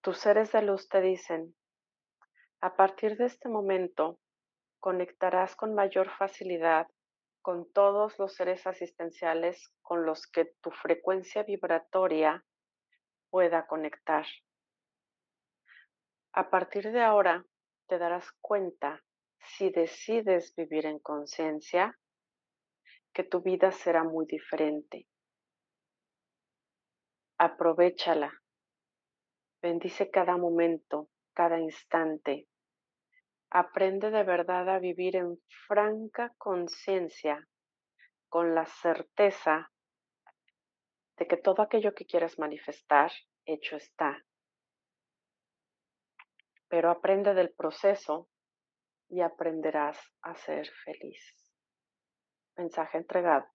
Tus 0.01 0.19
seres 0.19 0.51
de 0.51 0.61
luz 0.61 0.87
te 0.87 1.01
dicen, 1.01 1.55
a 2.61 2.75
partir 2.75 3.17
de 3.17 3.25
este 3.25 3.49
momento 3.49 4.19
conectarás 4.79 5.55
con 5.55 5.73
mayor 5.73 6.09
facilidad 6.11 6.87
con 7.41 7.71
todos 7.71 8.17
los 8.17 8.33
seres 8.33 8.65
asistenciales 8.65 9.71
con 9.81 10.05
los 10.05 10.25
que 10.25 10.45
tu 10.61 10.71
frecuencia 10.71 11.43
vibratoria 11.43 12.43
pueda 13.29 13.67
conectar. 13.67 14.25
A 16.33 16.49
partir 16.49 16.91
de 16.91 17.01
ahora 17.03 17.45
te 17.87 17.97
darás 17.97 18.31
cuenta, 18.41 19.03
si 19.39 19.69
decides 19.69 20.53
vivir 20.55 20.85
en 20.85 20.99
conciencia, 20.99 21.97
que 23.13 23.23
tu 23.23 23.41
vida 23.41 23.71
será 23.71 24.03
muy 24.03 24.25
diferente. 24.25 25.07
Aprovechala. 27.37 28.31
Bendice 29.61 30.09
cada 30.09 30.37
momento, 30.37 31.09
cada 31.33 31.59
instante. 31.59 32.47
Aprende 33.49 34.11
de 34.11 34.23
verdad 34.23 34.69
a 34.69 34.79
vivir 34.79 35.15
en 35.15 35.41
franca 35.67 36.33
conciencia, 36.37 37.47
con 38.27 38.53
la 38.53 38.65
certeza 38.65 39.71
de 41.17 41.27
que 41.27 41.37
todo 41.37 41.61
aquello 41.61 41.93
que 41.93 42.05
quieras 42.05 42.37
manifestar, 42.37 43.11
hecho 43.45 43.77
está. 43.77 44.25
Pero 46.75 46.91
aprende 46.91 47.33
del 47.33 47.53
proceso 47.53 48.27
y 49.07 49.21
aprenderás 49.21 49.97
a 50.21 50.35
ser 50.35 50.69
feliz. 50.83 51.23
Mensaje 52.57 52.97
entregado. 52.97 53.45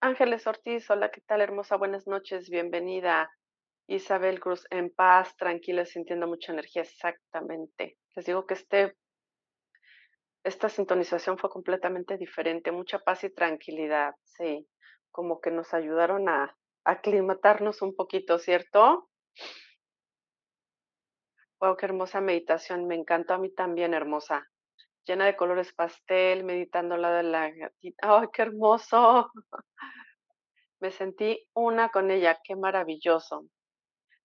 Ángeles 0.00 0.44
Ortiz, 0.48 0.90
hola, 0.90 1.12
¿qué 1.12 1.20
tal? 1.20 1.42
Hermosa, 1.42 1.76
buenas 1.76 2.08
noches, 2.08 2.50
bienvenida. 2.50 3.30
Isabel 3.86 4.40
Cruz, 4.40 4.66
en 4.70 4.92
paz, 4.92 5.36
tranquila, 5.36 5.84
sintiendo 5.86 6.26
mucha 6.26 6.52
energía, 6.52 6.82
exactamente. 6.82 7.98
Les 8.16 8.26
digo 8.26 8.46
que 8.46 8.54
este, 8.54 8.96
esta 10.44 10.68
sintonización 10.68 11.38
fue 11.38 11.50
completamente 11.50 12.18
diferente, 12.18 12.70
mucha 12.70 12.98
paz 12.98 13.24
y 13.24 13.30
tranquilidad, 13.30 14.14
sí, 14.24 14.68
como 15.10 15.40
que 15.40 15.50
nos 15.50 15.72
ayudaron 15.74 16.28
a, 16.28 16.56
aclimatarnos 16.86 17.80
un 17.80 17.96
poquito, 17.96 18.38
¿cierto? 18.38 19.08
Wow, 21.60 21.76
qué 21.76 21.86
hermosa 21.86 22.20
meditación, 22.20 22.86
me 22.86 22.94
encantó 22.94 23.32
a 23.32 23.38
mí 23.38 23.50
también, 23.54 23.94
hermosa. 23.94 24.46
Llena 25.06 25.24
de 25.24 25.34
colores 25.34 25.72
pastel, 25.72 26.44
meditando 26.44 26.94
al 26.94 27.02
lado 27.02 27.16
de 27.16 27.22
la 27.22 27.50
gatita. 27.50 28.18
¡Ay, 28.20 28.28
qué 28.32 28.42
hermoso! 28.42 29.30
Me 30.80 30.90
sentí 30.90 31.48
una 31.54 31.88
con 31.88 32.10
ella, 32.10 32.38
qué 32.44 32.54
maravilloso. 32.54 33.46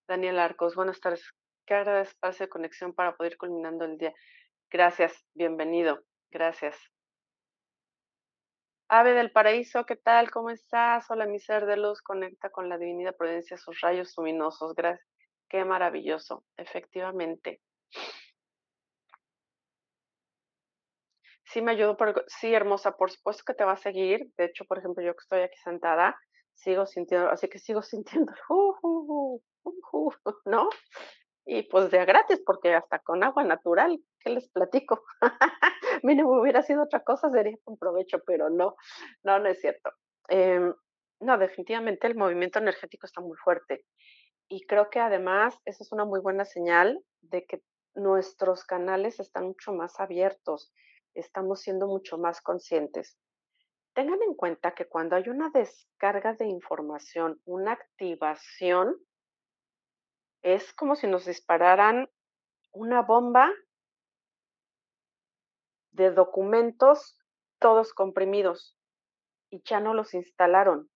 Daniel 0.07 0.39
Arcos, 0.39 0.75
buenas 0.75 0.99
tardes. 0.99 1.23
¿Qué 1.65 2.01
espacio 2.01 2.45
de 2.45 2.49
conexión 2.49 2.93
para 2.93 3.15
poder 3.15 3.37
culminando 3.37 3.85
el 3.85 3.97
día? 3.97 4.13
Gracias, 4.69 5.13
bienvenido. 5.33 6.03
Gracias. 6.31 6.75
Ave 8.87 9.13
del 9.13 9.31
paraíso, 9.31 9.85
¿qué 9.85 9.95
tal? 9.95 10.31
¿Cómo 10.31 10.49
estás? 10.49 11.09
Hola, 11.11 11.27
mi 11.27 11.39
ser 11.39 11.65
de 11.65 11.77
luz, 11.77 12.01
conecta 12.01 12.49
con 12.49 12.69
la 12.69 12.77
divinidad 12.77 13.15
prudencia, 13.15 13.57
sus 13.57 13.79
rayos 13.81 14.13
luminosos. 14.17 14.73
Gracias. 14.75 15.07
Qué 15.47 15.65
maravilloso, 15.65 16.45
efectivamente. 16.57 17.61
Sí, 21.45 21.61
me 21.61 21.71
ayudó, 21.71 21.97
por, 21.97 22.23
sí, 22.27 22.53
hermosa, 22.53 22.95
por 22.95 23.09
supuesto 23.09 23.43
que 23.45 23.55
te 23.55 23.63
va 23.63 23.71
a 23.73 23.77
seguir. 23.77 24.31
De 24.37 24.45
hecho, 24.45 24.65
por 24.65 24.77
ejemplo, 24.77 25.03
yo 25.03 25.13
que 25.13 25.23
estoy 25.23 25.41
aquí 25.41 25.57
sentada, 25.63 26.15
sigo 26.53 26.85
sintiendo, 26.85 27.29
así 27.29 27.47
que 27.49 27.57
sigo 27.57 27.81
sintiendo, 27.83 28.33
¿no? 30.45 30.69
Y 31.51 31.63
pues 31.63 31.89
de 31.89 32.05
gratis, 32.05 32.43
porque 32.45 32.75
hasta 32.75 32.99
con 32.99 33.23
agua 33.23 33.43
natural, 33.43 33.99
¿qué 34.19 34.29
les 34.29 34.47
platico? 34.49 35.03
Mire, 36.03 36.23
hubiera 36.23 36.61
sido 36.61 36.83
otra 36.83 37.03
cosa, 37.03 37.31
sería 37.31 37.57
un 37.65 37.75
provecho, 37.75 38.19
pero 38.23 38.51
no, 38.51 38.75
no, 39.23 39.39
no 39.39 39.49
es 39.49 39.59
cierto. 39.59 39.89
Em, 40.27 40.71
no, 41.19 41.37
definitivamente 41.39 42.05
el 42.05 42.13
movimiento 42.13 42.59
energético 42.59 43.07
está 43.07 43.21
muy 43.21 43.35
fuerte. 43.35 43.83
Y 44.47 44.67
creo 44.67 44.91
que 44.91 44.99
además 44.99 45.57
eso 45.65 45.83
es 45.83 45.91
una 45.91 46.05
muy 46.05 46.19
buena 46.19 46.45
señal 46.45 47.03
de 47.21 47.43
que 47.47 47.63
nuestros 47.95 48.63
canales 48.63 49.19
están 49.19 49.45
mucho 49.45 49.73
más 49.73 49.99
abiertos, 49.99 50.71
estamos 51.15 51.61
siendo 51.61 51.87
mucho 51.87 52.19
más 52.19 52.41
conscientes. 52.41 53.17
Tengan 53.95 54.21
en 54.21 54.35
cuenta 54.35 54.75
que 54.75 54.85
cuando 54.85 55.15
hay 55.15 55.27
una 55.29 55.49
descarga 55.49 56.35
de 56.35 56.45
información, 56.45 57.41
una 57.45 57.71
activación, 57.71 58.95
es 60.41 60.73
como 60.73 60.95
si 60.95 61.07
nos 61.07 61.25
dispararan 61.25 62.09
una 62.71 63.01
bomba 63.01 63.51
de 65.91 66.11
documentos 66.11 67.17
todos 67.59 67.93
comprimidos 67.93 68.77
y 69.49 69.61
ya 69.63 69.79
no 69.79 69.93
los 69.93 70.13
instalaron. 70.13 70.89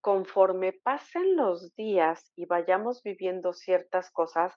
Conforme 0.00 0.72
pasen 0.72 1.36
los 1.36 1.74
días 1.74 2.32
y 2.36 2.46
vayamos 2.46 3.02
viviendo 3.02 3.52
ciertas 3.52 4.10
cosas, 4.10 4.54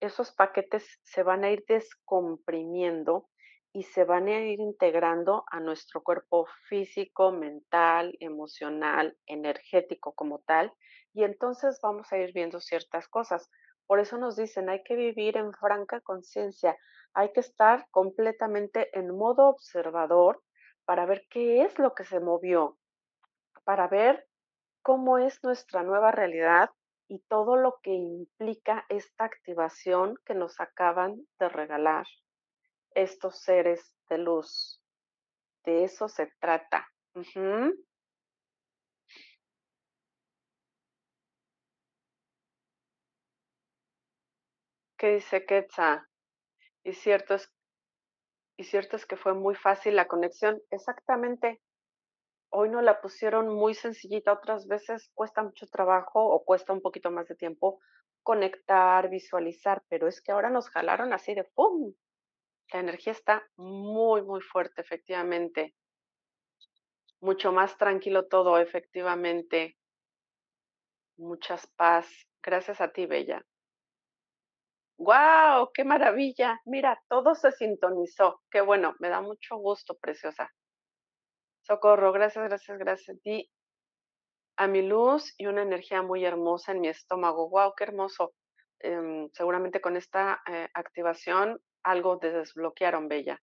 esos 0.00 0.32
paquetes 0.32 1.00
se 1.02 1.22
van 1.22 1.44
a 1.44 1.50
ir 1.50 1.64
descomprimiendo 1.68 3.28
y 3.72 3.82
se 3.84 4.04
van 4.04 4.28
a 4.28 4.40
ir 4.40 4.60
integrando 4.60 5.44
a 5.50 5.60
nuestro 5.60 6.02
cuerpo 6.02 6.46
físico, 6.68 7.32
mental, 7.32 8.16
emocional, 8.20 9.16
energético 9.26 10.14
como 10.14 10.40
tal, 10.40 10.72
y 11.12 11.24
entonces 11.24 11.78
vamos 11.82 12.12
a 12.12 12.18
ir 12.18 12.32
viendo 12.32 12.60
ciertas 12.60 13.08
cosas. 13.08 13.50
Por 13.86 14.00
eso 14.00 14.18
nos 14.18 14.36
dicen, 14.36 14.68
hay 14.68 14.82
que 14.84 14.94
vivir 14.94 15.36
en 15.36 15.52
franca 15.52 16.00
conciencia, 16.00 16.76
hay 17.12 17.32
que 17.32 17.40
estar 17.40 17.86
completamente 17.90 18.96
en 18.98 19.16
modo 19.16 19.48
observador 19.48 20.42
para 20.84 21.06
ver 21.06 21.26
qué 21.30 21.62
es 21.62 21.78
lo 21.78 21.94
que 21.94 22.04
se 22.04 22.20
movió, 22.20 22.78
para 23.64 23.88
ver 23.88 24.26
cómo 24.82 25.18
es 25.18 25.42
nuestra 25.42 25.82
nueva 25.82 26.12
realidad 26.12 26.70
y 27.08 27.18
todo 27.28 27.56
lo 27.56 27.80
que 27.82 27.90
implica 27.90 28.86
esta 28.88 29.24
activación 29.24 30.14
que 30.24 30.34
nos 30.34 30.60
acaban 30.60 31.26
de 31.38 31.48
regalar. 31.48 32.06
estos 32.92 33.38
seres 33.40 33.94
de 34.08 34.18
luz. 34.18 34.82
De 35.64 35.84
eso 35.84 36.08
se 36.08 36.26
trata. 36.40 36.88
¿Qué 45.00 45.14
dice 45.14 45.46
Quetzal? 45.46 46.02
Y 46.84 46.92
cierto 46.92 47.36
es, 47.36 47.50
y 48.58 48.64
cierto 48.64 48.96
es 48.96 49.06
que 49.06 49.16
fue 49.16 49.32
muy 49.32 49.54
fácil 49.54 49.96
la 49.96 50.06
conexión. 50.06 50.60
Exactamente. 50.70 51.62
Hoy 52.50 52.68
no 52.68 52.82
la 52.82 53.00
pusieron 53.00 53.48
muy 53.48 53.72
sencillita, 53.72 54.34
otras 54.34 54.66
veces 54.66 55.10
cuesta 55.14 55.42
mucho 55.42 55.66
trabajo 55.68 56.22
o 56.22 56.44
cuesta 56.44 56.74
un 56.74 56.82
poquito 56.82 57.10
más 57.10 57.28
de 57.28 57.34
tiempo 57.34 57.80
conectar, 58.22 59.08
visualizar, 59.08 59.82
pero 59.88 60.06
es 60.06 60.20
que 60.20 60.32
ahora 60.32 60.50
nos 60.50 60.68
jalaron 60.68 61.14
así 61.14 61.34
de 61.34 61.44
¡pum! 61.44 61.94
La 62.70 62.80
energía 62.80 63.14
está 63.14 63.48
muy, 63.56 64.20
muy 64.20 64.42
fuerte, 64.42 64.82
efectivamente. 64.82 65.74
Mucho 67.22 67.52
más 67.52 67.78
tranquilo 67.78 68.28
todo, 68.28 68.58
efectivamente. 68.58 69.78
Muchas 71.16 71.66
paz. 71.68 72.06
Gracias 72.42 72.82
a 72.82 72.92
ti, 72.92 73.06
Bella. 73.06 73.46
¡Wow! 75.00 75.70
¡Qué 75.72 75.82
maravilla! 75.82 76.60
Mira, 76.66 77.02
todo 77.08 77.34
se 77.34 77.52
sintonizó. 77.52 78.42
Qué 78.50 78.60
bueno, 78.60 78.96
me 78.98 79.08
da 79.08 79.22
mucho 79.22 79.56
gusto, 79.56 79.96
preciosa. 79.96 80.52
Socorro, 81.62 82.12
gracias, 82.12 82.44
gracias, 82.44 82.78
gracias 82.78 83.16
a 83.16 83.20
ti. 83.22 83.50
A 84.58 84.66
mi 84.66 84.82
luz 84.82 85.34
y 85.38 85.46
una 85.46 85.62
energía 85.62 86.02
muy 86.02 86.26
hermosa 86.26 86.72
en 86.72 86.82
mi 86.82 86.88
estómago. 86.88 87.48
¡Wow! 87.48 87.72
¡Qué 87.78 87.84
hermoso! 87.84 88.34
Em, 88.78 89.30
seguramente 89.32 89.80
con 89.80 89.96
esta 89.96 90.42
eh, 90.46 90.68
activación 90.74 91.58
algo 91.82 92.18
desbloquearon, 92.18 93.08
Bella. 93.08 93.40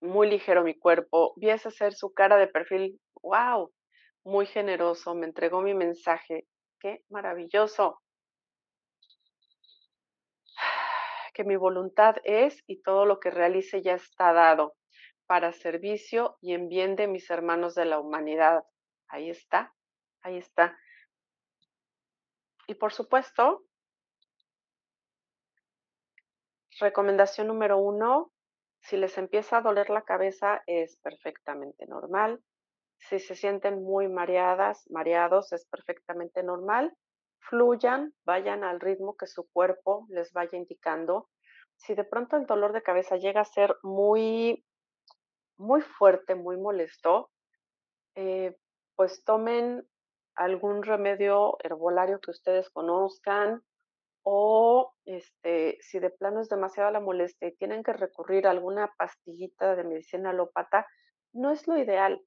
Muy 0.00 0.30
ligero 0.30 0.62
mi 0.62 0.78
cuerpo. 0.78 1.32
Vi 1.34 1.50
ese 1.50 1.72
ser 1.72 1.92
su 1.92 2.14
cara 2.14 2.36
de 2.36 2.46
perfil. 2.46 3.00
¡Wow! 3.20 3.72
Muy 4.22 4.46
generoso. 4.46 5.16
Me 5.16 5.26
entregó 5.26 5.60
mi 5.60 5.74
mensaje. 5.74 6.46
¡Qué 6.78 7.02
maravilloso! 7.08 8.00
Que 11.42 11.48
mi 11.48 11.56
voluntad 11.56 12.16
es 12.22 12.62
y 12.68 12.82
todo 12.82 13.04
lo 13.04 13.18
que 13.18 13.30
realice 13.30 13.82
ya 13.82 13.94
está 13.94 14.32
dado 14.32 14.76
para 15.26 15.52
servicio 15.52 16.36
y 16.40 16.54
en 16.54 16.68
bien 16.68 16.94
de 16.94 17.08
mis 17.08 17.28
hermanos 17.30 17.74
de 17.74 17.84
la 17.84 17.98
humanidad. 17.98 18.64
Ahí 19.08 19.28
está, 19.28 19.74
ahí 20.22 20.36
está. 20.36 20.78
Y 22.68 22.74
por 22.74 22.92
supuesto, 22.92 23.64
recomendación 26.78 27.48
número 27.48 27.78
uno, 27.78 28.32
si 28.80 28.96
les 28.96 29.18
empieza 29.18 29.56
a 29.56 29.62
doler 29.62 29.90
la 29.90 30.02
cabeza 30.02 30.62
es 30.66 30.96
perfectamente 30.98 31.86
normal. 31.86 32.40
Si 32.98 33.18
se 33.18 33.34
sienten 33.34 33.82
muy 33.82 34.06
mareadas, 34.06 34.88
mareados, 34.90 35.52
es 35.52 35.66
perfectamente 35.66 36.44
normal 36.44 36.96
fluyan, 37.48 38.14
vayan 38.24 38.64
al 38.64 38.80
ritmo 38.80 39.16
que 39.16 39.26
su 39.26 39.48
cuerpo 39.50 40.06
les 40.10 40.32
vaya 40.32 40.58
indicando. 40.58 41.28
Si 41.76 41.94
de 41.94 42.04
pronto 42.04 42.36
el 42.36 42.46
dolor 42.46 42.72
de 42.72 42.82
cabeza 42.82 43.16
llega 43.16 43.40
a 43.40 43.44
ser 43.44 43.76
muy, 43.82 44.64
muy 45.56 45.82
fuerte, 45.82 46.34
muy 46.34 46.56
molesto, 46.56 47.30
eh, 48.14 48.56
pues 48.96 49.24
tomen 49.24 49.86
algún 50.34 50.82
remedio 50.82 51.56
herbolario 51.62 52.20
que 52.20 52.30
ustedes 52.30 52.70
conozcan 52.70 53.62
o 54.22 54.94
este, 55.04 55.78
si 55.80 55.98
de 55.98 56.10
plano 56.10 56.40
es 56.40 56.48
demasiado 56.48 56.90
la 56.90 57.00
molestia 57.00 57.48
y 57.48 57.56
tienen 57.56 57.82
que 57.82 57.92
recurrir 57.92 58.46
a 58.46 58.50
alguna 58.50 58.92
pastillita 58.96 59.74
de 59.74 59.84
medicina 59.84 60.30
alópata, 60.30 60.86
no 61.32 61.50
es 61.50 61.66
lo 61.66 61.76
ideal. 61.76 62.22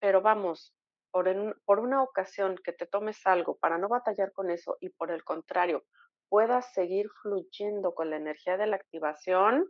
Pero 0.00 0.22
vamos, 0.22 0.74
por, 1.12 1.78
una 1.78 2.02
ocasión 2.02 2.56
que 2.64 2.72
te 2.72 2.86
tomes 2.86 3.24
algo 3.26 3.58
para 3.58 3.78
no 3.78 3.88
batallar 3.88 4.32
con 4.32 4.50
eso 4.50 4.78
y 4.80 4.88
por 4.88 5.10
el 5.10 5.22
contrario, 5.22 5.84
puedas 6.28 6.72
seguir 6.72 7.08
fluyendo 7.22 7.94
con 7.94 8.10
la 8.10 8.16
energía 8.16 8.56
de 8.56 8.66
la 8.66 8.76
activación, 8.76 9.66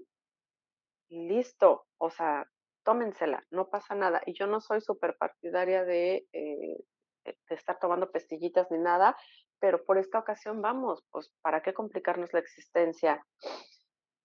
listo, 1.10 1.86
o 1.98 2.10
sea, 2.10 2.46
tómensela, 2.84 3.44
no 3.50 3.68
pasa 3.68 3.96
nada. 3.96 4.22
Y 4.24 4.34
yo 4.34 4.46
no 4.46 4.60
soy 4.60 4.80
súper 4.80 5.16
partidaria 5.18 5.84
de, 5.84 6.26
eh, 6.32 6.84
de, 7.24 7.36
estar 7.50 7.78
tomando 7.80 8.10
pestillitas 8.12 8.70
ni 8.70 8.78
nada, 8.78 9.16
pero 9.58 9.84
por 9.84 9.98
esta 9.98 10.20
ocasión 10.20 10.62
vamos, 10.62 11.04
pues, 11.10 11.32
¿para 11.42 11.62
qué 11.62 11.74
complicarnos 11.74 12.32
la 12.32 12.40
existencia? 12.40 13.26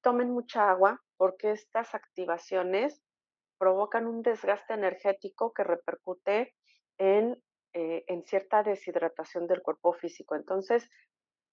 Tomen 0.01 0.29
mucha 0.29 0.69
agua 0.69 1.01
porque 1.17 1.51
estas 1.51 1.95
activaciones 1.95 3.01
provocan 3.57 4.05
un 4.05 4.21
desgaste 4.21 4.75
energético 4.75 5.51
que 5.51 5.63
repercute 5.63 6.55
en, 6.97 7.41
eh, 7.73 8.03
en 8.07 8.23
cierta 8.25 8.63
deshidratación 8.63 9.47
del 9.47 9.61
cuerpo 9.61 9.93
físico. 9.93 10.35
Entonces, 10.35 10.89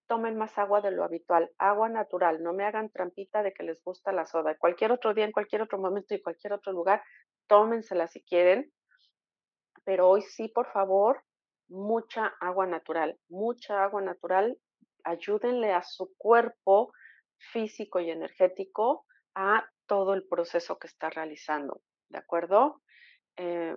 tomen 0.07 0.37
más 0.37 0.59
agua 0.59 0.81
de 0.81 0.91
lo 0.91 1.05
habitual, 1.05 1.51
agua 1.59 1.89
natural, 1.89 2.43
no 2.43 2.53
me 2.53 2.65
hagan 2.65 2.91
trampita 2.91 3.43
de 3.43 3.53
que 3.53 3.63
les 3.63 3.83
gusta 3.83 4.13
la 4.13 4.27
soda. 4.27 4.57
Cualquier 4.57 4.93
otro 4.93 5.15
día, 5.15 5.25
en 5.25 5.33
cualquier 5.33 5.63
otro 5.63 5.79
momento 5.79 6.15
y 6.15 6.23
cualquier 6.23 6.53
otro 6.53 6.73
lugar, 6.73 7.03
tómensela 7.47 8.07
si 8.09 8.23
quieren, 8.23 8.71
pero 9.85 10.09
hoy 10.09 10.23
sí, 10.23 10.49
por 10.49 10.71
favor, 10.73 11.23
mucha 11.69 12.27
agua 12.41 12.67
natural, 12.67 13.19
mucha 13.29 13.83
agua 13.83 14.03
natural, 14.03 14.59
ayúdenle 15.05 15.73
a 15.73 15.83
su 15.83 16.13
cuerpo 16.17 16.93
físico 17.53 18.01
y 18.01 18.11
energético 18.11 19.07
a 19.35 19.69
todo 19.87 20.15
el 20.15 20.27
proceso 20.27 20.79
que 20.79 20.87
está 20.87 21.11
realizando, 21.11 21.81
¿de 22.09 22.19
acuerdo? 22.19 22.81
Eh, 23.37 23.77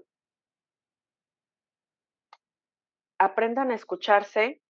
aprendan 3.20 3.72
a 3.72 3.76
escucharse, 3.76 4.61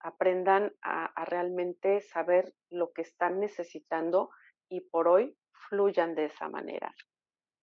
aprendan 0.00 0.72
a, 0.82 1.24
realmente 1.24 2.00
saber 2.00 2.54
lo 2.70 2.92
que 2.92 3.02
están 3.02 3.40
necesitando 3.40 4.30
y 4.68 4.80
por 4.80 5.08
hoy 5.08 5.36
fluyan 5.68 6.14
de 6.14 6.26
esa 6.26 6.48
manera. 6.48 6.94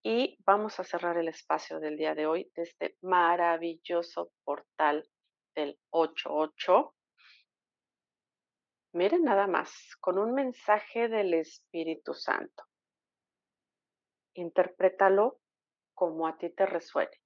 Y 0.04 0.38
vamos 0.46 0.80
a 0.80 0.84
cerrar 0.84 1.18
el 1.18 1.28
espacio 1.28 1.80
del 1.80 1.98
día 1.98 2.16
de 2.16 2.28
hoy 2.28 2.52
de 2.56 2.64
este 2.64 2.98
maravilloso 3.02 4.32
portal 4.44 5.10
del 5.56 5.80
88. 5.90 6.94
Miren 8.94 9.24
nada 9.24 9.48
más, 9.48 9.96
con 10.00 10.18
un 10.18 10.34
mensaje 10.34 11.10
del 11.10 11.34
Espíritu 11.34 12.14
Santo. 12.14 12.64
Interprétalo 14.36 15.40
como 15.94 16.28
a 16.28 16.38
ti 16.38 16.52
te 16.52 16.66
resuene 16.66 17.20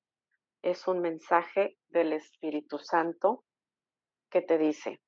es 0.62 0.88
un 0.88 1.02
mensaje 1.02 1.78
del 1.90 2.14
Espíritu 2.14 2.80
Santo 2.80 3.44
que 4.30 4.42
te 4.42 4.58
dice, 4.58 5.02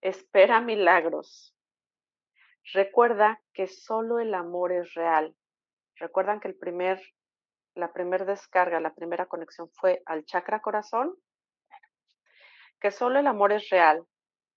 espera 0.00 0.60
milagros. 0.60 1.56
Recuerda 2.72 3.42
que 3.52 3.66
solo 3.66 4.20
el 4.20 4.34
amor 4.34 4.72
es 4.72 4.94
real. 4.94 5.34
Recuerdan 5.96 6.40
que 6.40 6.48
el 6.48 6.56
primer, 6.56 7.00
la 7.74 7.92
primera 7.92 8.24
descarga, 8.24 8.80
la 8.80 8.94
primera 8.94 9.26
conexión 9.26 9.70
fue 9.72 10.02
al 10.06 10.24
chakra 10.24 10.60
corazón. 10.60 11.14
Que 12.80 12.90
solo 12.90 13.18
el 13.18 13.26
amor 13.26 13.52
es 13.52 13.68
real. 13.70 14.06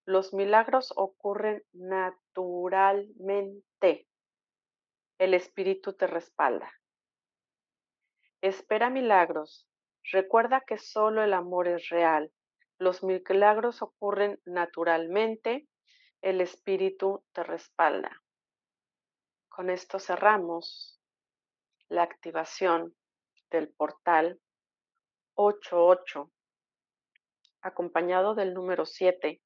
Los 0.06 0.34
milagros 0.34 0.94
ocurren 0.96 1.62
naturalmente. 1.74 4.08
El 5.18 5.34
Espíritu 5.34 5.94
te 5.94 6.08
respalda. 6.08 6.72
Espera 8.42 8.90
milagros. 8.90 9.68
Recuerda 10.12 10.62
que 10.62 10.78
solo 10.78 11.24
el 11.24 11.34
amor 11.34 11.68
es 11.68 11.90
real. 11.90 12.32
Los 12.78 13.04
milagros 13.04 13.82
ocurren 13.82 14.40
naturalmente. 14.46 15.68
El 16.22 16.42
Espíritu 16.42 17.24
te 17.32 17.44
respalda. 17.44 18.22
Con 19.50 19.70
esto 19.70 20.00
cerramos 20.00 21.00
la 21.88 22.04
activación 22.04 22.96
del 23.52 23.70
portal 23.70 24.40
88, 25.36 26.32
acompañado 27.62 28.36
del 28.36 28.54
número 28.54 28.86
7, 28.86 29.42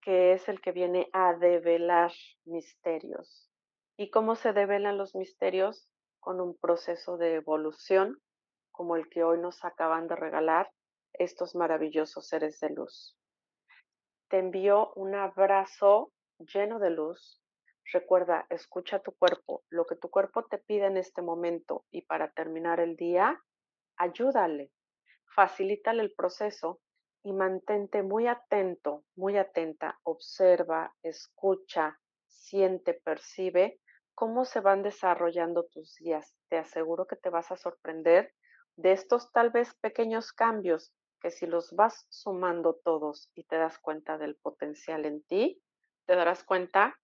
que 0.00 0.32
es 0.32 0.48
el 0.48 0.60
que 0.60 0.72
viene 0.72 1.08
a 1.12 1.34
develar 1.34 2.12
misterios. 2.44 3.50
¿Y 3.96 4.10
cómo 4.10 4.36
se 4.36 4.52
develan 4.52 4.98
los 4.98 5.14
misterios? 5.14 5.90
Con 6.20 6.40
un 6.40 6.56
proceso 6.56 7.16
de 7.16 7.34
evolución 7.34 8.20
como 8.76 8.96
el 8.96 9.08
que 9.08 9.24
hoy 9.24 9.38
nos 9.38 9.64
acaban 9.64 10.06
de 10.06 10.16
regalar 10.16 10.70
estos 11.14 11.54
maravillosos 11.54 12.28
seres 12.28 12.60
de 12.60 12.70
luz. 12.70 13.16
Te 14.28 14.38
envío 14.38 14.92
un 14.94 15.14
abrazo 15.14 16.12
lleno 16.38 16.78
de 16.78 16.90
luz. 16.90 17.40
Recuerda, 17.92 18.46
escucha 18.50 18.98
tu 18.98 19.12
cuerpo, 19.12 19.62
lo 19.70 19.86
que 19.86 19.96
tu 19.96 20.10
cuerpo 20.10 20.44
te 20.44 20.58
pide 20.58 20.86
en 20.86 20.96
este 20.96 21.22
momento 21.22 21.84
y 21.90 22.02
para 22.02 22.32
terminar 22.32 22.80
el 22.80 22.96
día, 22.96 23.40
ayúdale, 23.96 24.72
facilítale 25.34 26.02
el 26.02 26.12
proceso 26.12 26.80
y 27.22 27.32
mantente 27.32 28.02
muy 28.02 28.26
atento, 28.26 29.04
muy 29.14 29.38
atenta, 29.38 29.98
observa, 30.02 30.94
escucha, 31.02 31.98
siente, 32.26 32.94
percibe 32.94 33.80
cómo 34.14 34.44
se 34.44 34.60
van 34.60 34.82
desarrollando 34.82 35.66
tus 35.66 35.94
días. 35.96 36.36
Te 36.48 36.56
aseguro 36.56 37.06
que 37.06 37.16
te 37.16 37.30
vas 37.30 37.52
a 37.52 37.56
sorprender 37.56 38.32
de 38.76 38.92
estos 38.92 39.32
tal 39.32 39.50
vez 39.50 39.74
pequeños 39.80 40.32
cambios 40.32 40.92
que 41.20 41.30
si 41.30 41.46
los 41.46 41.72
vas 41.72 42.06
sumando 42.10 42.74
todos 42.84 43.30
y 43.34 43.44
te 43.44 43.56
das 43.56 43.78
cuenta 43.78 44.18
del 44.18 44.36
potencial 44.36 45.06
en 45.06 45.22
ti, 45.24 45.62
te 46.06 46.14
darás 46.14 46.44
cuenta 46.44 46.98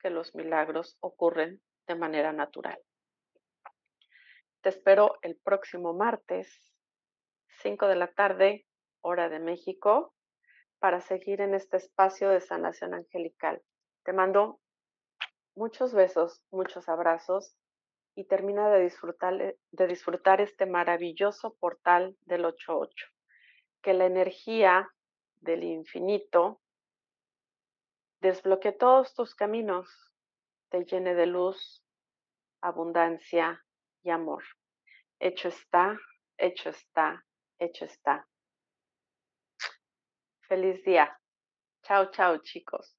que 0.00 0.10
los 0.10 0.34
milagros 0.34 0.96
ocurren 1.00 1.62
de 1.86 1.94
manera 1.94 2.32
natural. 2.32 2.78
Te 4.62 4.68
espero 4.70 5.16
el 5.22 5.36
próximo 5.36 5.94
martes, 5.94 6.60
5 7.62 7.86
de 7.86 7.96
la 7.96 8.12
tarde, 8.12 8.66
hora 9.00 9.28
de 9.28 9.38
México, 9.38 10.12
para 10.80 11.00
seguir 11.00 11.40
en 11.40 11.54
este 11.54 11.76
espacio 11.76 12.28
de 12.30 12.40
sanación 12.40 12.94
angelical. 12.94 13.62
Te 14.04 14.12
mando 14.12 14.60
muchos 15.54 15.94
besos, 15.94 16.42
muchos 16.50 16.88
abrazos 16.88 17.56
y 18.16 18.24
termina 18.24 18.70
de 18.70 18.80
disfrutar, 18.80 19.56
de 19.70 19.86
disfrutar 19.86 20.40
este 20.40 20.64
maravilloso 20.66 21.54
portal 21.60 22.16
del 22.22 22.46
88. 22.46 23.06
Que 23.82 23.92
la 23.92 24.06
energía 24.06 24.90
del 25.36 25.62
infinito 25.62 26.60
desbloquee 28.20 28.72
todos 28.72 29.14
tus 29.14 29.34
caminos, 29.34 29.86
te 30.70 30.84
llene 30.84 31.14
de 31.14 31.26
luz, 31.26 31.84
abundancia 32.62 33.62
y 34.02 34.10
amor. 34.10 34.42
Hecho 35.20 35.48
está, 35.48 35.98
hecho 36.38 36.70
está, 36.70 37.22
hecho 37.58 37.84
está. 37.84 38.26
Feliz 40.48 40.82
día. 40.84 41.20
Chao, 41.82 42.10
chao 42.10 42.38
chicos. 42.38 42.95